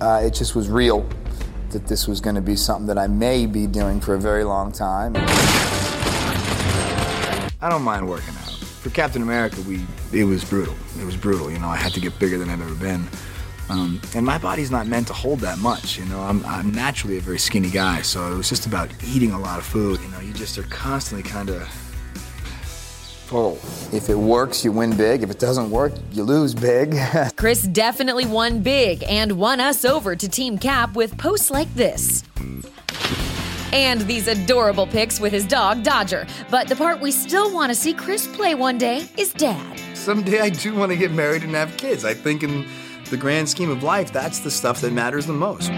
uh, 0.00 0.22
it 0.24 0.34
just 0.34 0.56
was 0.56 0.68
real 0.68 1.08
that 1.70 1.86
this 1.86 2.08
was 2.08 2.20
going 2.20 2.34
to 2.34 2.42
be 2.42 2.56
something 2.56 2.88
that 2.88 2.98
I 2.98 3.06
may 3.06 3.46
be 3.46 3.68
doing 3.68 4.00
for 4.00 4.14
a 4.16 4.20
very 4.20 4.42
long 4.42 4.72
time. 4.72 5.12
I 7.60 7.68
don't 7.70 7.82
mind 7.82 8.08
working 8.08 8.34
out. 8.34 8.54
For 8.82 8.90
Captain 8.90 9.22
America, 9.22 9.62
we 9.62 9.86
it 10.12 10.24
was 10.24 10.44
brutal. 10.44 10.74
It 11.00 11.04
was 11.04 11.16
brutal. 11.16 11.48
You 11.50 11.60
know, 11.60 11.68
I 11.68 11.76
had 11.76 11.92
to 11.92 12.00
get 12.00 12.18
bigger 12.18 12.38
than 12.38 12.50
I've 12.50 12.60
ever 12.60 12.74
been. 12.74 13.06
Um, 13.70 14.00
and 14.14 14.24
my 14.24 14.38
body's 14.38 14.70
not 14.70 14.86
meant 14.86 15.06
to 15.08 15.12
hold 15.12 15.40
that 15.40 15.58
much, 15.58 15.98
you 15.98 16.04
know. 16.06 16.20
I'm, 16.20 16.44
I'm 16.46 16.72
naturally 16.72 17.18
a 17.18 17.20
very 17.20 17.38
skinny 17.38 17.70
guy, 17.70 18.02
so 18.02 18.32
it 18.32 18.36
was 18.36 18.48
just 18.48 18.66
about 18.66 18.90
eating 19.06 19.32
a 19.32 19.38
lot 19.38 19.58
of 19.58 19.64
food. 19.66 20.00
You 20.00 20.08
know, 20.08 20.20
you 20.20 20.32
just 20.32 20.56
are 20.56 20.62
constantly 20.64 21.28
kind 21.28 21.50
of 21.50 21.68
full. 23.28 23.58
If 23.92 24.08
it 24.08 24.14
works, 24.16 24.64
you 24.64 24.72
win 24.72 24.96
big. 24.96 25.22
If 25.22 25.30
it 25.30 25.38
doesn't 25.38 25.70
work, 25.70 25.92
you 26.12 26.24
lose 26.24 26.54
big. 26.54 26.96
Chris 27.36 27.62
definitely 27.62 28.24
won 28.24 28.60
big 28.60 29.04
and 29.06 29.32
won 29.32 29.60
us 29.60 29.84
over 29.84 30.16
to 30.16 30.28
Team 30.28 30.56
Cap 30.56 30.94
with 30.94 31.16
posts 31.18 31.50
like 31.50 31.72
this. 31.74 32.24
And 33.74 34.00
these 34.02 34.28
adorable 34.28 34.86
pics 34.86 35.20
with 35.20 35.30
his 35.30 35.44
dog, 35.44 35.82
Dodger. 35.82 36.26
But 36.50 36.68
the 36.68 36.76
part 36.76 37.00
we 37.02 37.10
still 37.10 37.52
want 37.52 37.68
to 37.68 37.74
see 37.74 37.92
Chris 37.92 38.26
play 38.26 38.54
one 38.54 38.78
day 38.78 39.06
is 39.18 39.34
dad. 39.34 39.78
Someday 39.92 40.40
I 40.40 40.48
do 40.48 40.74
want 40.74 40.90
to 40.90 40.96
get 40.96 41.12
married 41.12 41.42
and 41.42 41.54
have 41.54 41.76
kids. 41.76 42.06
I 42.06 42.14
think 42.14 42.42
in 42.42 42.66
the 43.08 43.16
grand 43.16 43.48
scheme 43.48 43.70
of 43.70 43.82
life, 43.82 44.12
that's 44.12 44.40
the 44.40 44.50
stuff 44.50 44.80
that 44.80 44.92
matters 44.92 45.26
the 45.26 45.32
most. 45.32 45.70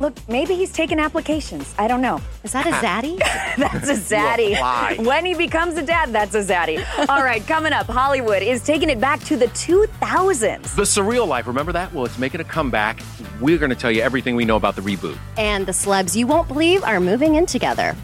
Look, 0.00 0.16
maybe 0.30 0.54
he's 0.54 0.72
taking 0.72 0.98
applications. 0.98 1.74
I 1.78 1.86
don't 1.86 2.00
know. 2.00 2.22
Is 2.42 2.52
that 2.52 2.66
a 2.66 2.70
zaddy? 2.70 3.18
that's 3.58 3.86
a 3.86 3.94
zaddy. 4.14 5.04
When 5.04 5.26
he 5.26 5.34
becomes 5.34 5.76
a 5.76 5.82
dad, 5.82 6.10
that's 6.10 6.34
a 6.34 6.42
zaddy. 6.42 6.82
All 7.10 7.22
right, 7.22 7.46
coming 7.46 7.74
up, 7.74 7.86
Hollywood 7.86 8.42
is 8.42 8.62
taking 8.64 8.88
it 8.88 8.98
back 8.98 9.20
to 9.24 9.36
the 9.36 9.48
2000s. 9.48 10.74
The 10.74 10.82
Surreal 10.82 11.28
Life, 11.28 11.46
remember 11.46 11.72
that? 11.72 11.92
Well, 11.92 12.06
it's 12.06 12.18
making 12.18 12.40
a 12.40 12.44
comeback. 12.44 13.02
We're 13.42 13.58
going 13.58 13.70
to 13.70 13.76
tell 13.76 13.90
you 13.90 14.00
everything 14.00 14.36
we 14.36 14.46
know 14.46 14.56
about 14.56 14.74
the 14.74 14.82
reboot. 14.82 15.18
And 15.36 15.66
the 15.66 15.72
celebs 15.72 16.16
you 16.16 16.26
won't 16.26 16.48
believe 16.48 16.82
are 16.82 16.98
moving 16.98 17.34
in 17.34 17.44
together. 17.44 17.94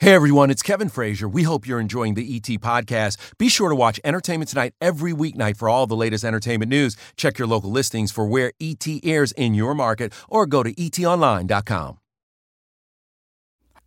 Hey 0.00 0.14
everyone, 0.14 0.48
it's 0.48 0.62
Kevin 0.62 0.88
Frazier. 0.90 1.28
We 1.28 1.42
hope 1.42 1.66
you're 1.66 1.80
enjoying 1.80 2.14
the 2.14 2.36
ET 2.36 2.46
podcast. 2.60 3.16
Be 3.36 3.48
sure 3.48 3.68
to 3.68 3.74
watch 3.74 3.98
Entertainment 4.04 4.48
Tonight 4.48 4.74
every 4.80 5.12
weeknight 5.12 5.56
for 5.56 5.68
all 5.68 5.88
the 5.88 5.96
latest 5.96 6.24
entertainment 6.24 6.70
news. 6.70 6.96
Check 7.16 7.36
your 7.36 7.48
local 7.48 7.72
listings 7.72 8.12
for 8.12 8.24
where 8.24 8.52
ET 8.60 8.86
airs 9.02 9.32
in 9.32 9.54
your 9.54 9.74
market 9.74 10.12
or 10.28 10.46
go 10.46 10.62
to 10.62 10.72
etonline.com. 10.72 11.98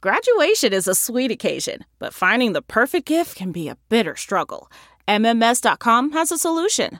Graduation 0.01 0.73
is 0.73 0.85
a 0.85 0.95
sweet 0.95 1.31
occasion, 1.31 1.85
but 1.97 2.13
finding 2.13 2.51
the 2.51 2.61
perfect 2.61 3.05
gift 3.05 3.37
can 3.37 3.53
be 3.53 3.69
a 3.69 3.77
bitter 3.87 4.17
struggle. 4.17 4.69
MMS.com 5.07 6.11
has 6.11 6.29
a 6.29 6.37
solution. 6.37 6.99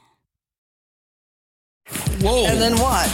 Whoa. 2.21 2.45
And 2.45 2.61
then 2.61 2.77
what? 2.77 3.09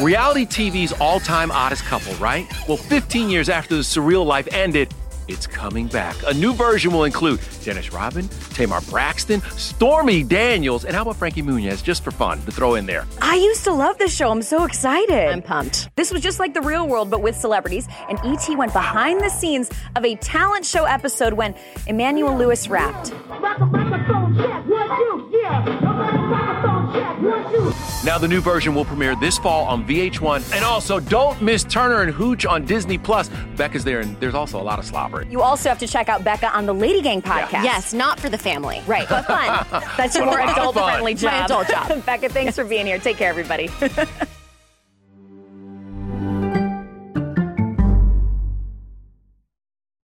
Reality 0.00 0.46
TV's 0.46 0.92
all 1.00 1.18
time 1.18 1.50
oddest 1.50 1.84
couple, 1.84 2.14
right? 2.14 2.46
Well, 2.68 2.76
15 2.76 3.28
years 3.28 3.48
after 3.48 3.74
the 3.74 3.82
surreal 3.82 4.24
life 4.24 4.46
ended, 4.52 4.94
it's 5.26 5.46
coming 5.46 5.88
back. 5.88 6.16
A 6.26 6.32
new 6.32 6.54
version 6.54 6.92
will 6.92 7.04
include 7.04 7.40
Dennis 7.62 7.92
Rodman, 7.92 8.28
Tamar 8.54 8.80
Braxton, 8.82 9.42
Stormy 9.56 10.22
Daniels, 10.22 10.84
and 10.84 10.94
how 10.94 11.02
about 11.02 11.16
Frankie 11.16 11.42
Muniz, 11.42 11.82
just 11.82 12.02
for 12.02 12.10
fun 12.10 12.40
to 12.42 12.50
throw 12.50 12.76
in 12.76 12.86
there. 12.86 13.04
I 13.20 13.34
used 13.34 13.64
to 13.64 13.72
love 13.72 13.98
this 13.98 14.14
show. 14.14 14.30
I'm 14.30 14.40
so 14.40 14.64
excited. 14.64 15.28
I'm 15.28 15.42
pumped. 15.42 15.94
This 15.96 16.10
was 16.10 16.22
just 16.22 16.38
like 16.38 16.54
the 16.54 16.62
real 16.62 16.88
world, 16.88 17.10
but 17.10 17.20
with 17.20 17.36
celebrities. 17.36 17.88
And 18.08 18.18
ET 18.24 18.56
went 18.56 18.72
behind 18.72 19.20
the 19.20 19.28
scenes 19.28 19.68
of 19.96 20.04
a 20.04 20.14
talent 20.16 20.64
show 20.64 20.84
episode 20.84 21.34
when 21.34 21.54
Emmanuel 21.86 22.36
Lewis 22.36 22.68
rapped. 22.68 23.12
Now, 28.04 28.16
the 28.18 28.28
new 28.28 28.40
version 28.40 28.74
will 28.74 28.84
premiere 28.84 29.16
this 29.16 29.38
fall 29.38 29.64
on 29.66 29.84
VH1. 29.84 30.54
And 30.54 30.64
also, 30.64 31.00
don't 31.00 31.40
miss 31.42 31.64
Turner 31.64 32.02
and 32.02 32.12
Hooch 32.12 32.46
on 32.46 32.64
Disney 32.64 32.96
Plus. 32.96 33.28
Becca's 33.56 33.84
there, 33.84 34.00
and 34.00 34.18
there's 34.20 34.34
also 34.34 34.60
a 34.60 34.62
lot 34.62 34.78
of 34.78 34.84
slobber. 34.86 35.22
You 35.28 35.42
also 35.42 35.68
have 35.68 35.78
to 35.80 35.86
check 35.86 36.08
out 36.08 36.24
Becca 36.24 36.54
on 36.56 36.66
the 36.66 36.72
Lady 36.74 37.02
Gang 37.02 37.20
podcast. 37.20 37.64
Yes, 37.64 37.92
not 37.92 38.18
for 38.20 38.28
the 38.28 38.38
family. 38.38 38.80
Right, 38.86 39.08
but 39.08 39.26
fun. 39.26 39.66
That's 39.96 40.14
your 40.16 40.24
But 40.26 40.30
more 40.30 40.40
a 40.40 40.44
lot 40.46 40.50
of 40.52 40.56
adult 40.58 40.74
fun. 40.76 40.92
friendly 40.92 41.14
My 41.14 41.20
job. 41.20 41.44
adult 41.44 41.68
job. 41.68 42.04
Becca, 42.06 42.28
thanks 42.30 42.54
for 42.56 42.64
being 42.64 42.86
here. 42.86 42.98
Take 42.98 43.16
care, 43.16 43.28
everybody. 43.30 43.68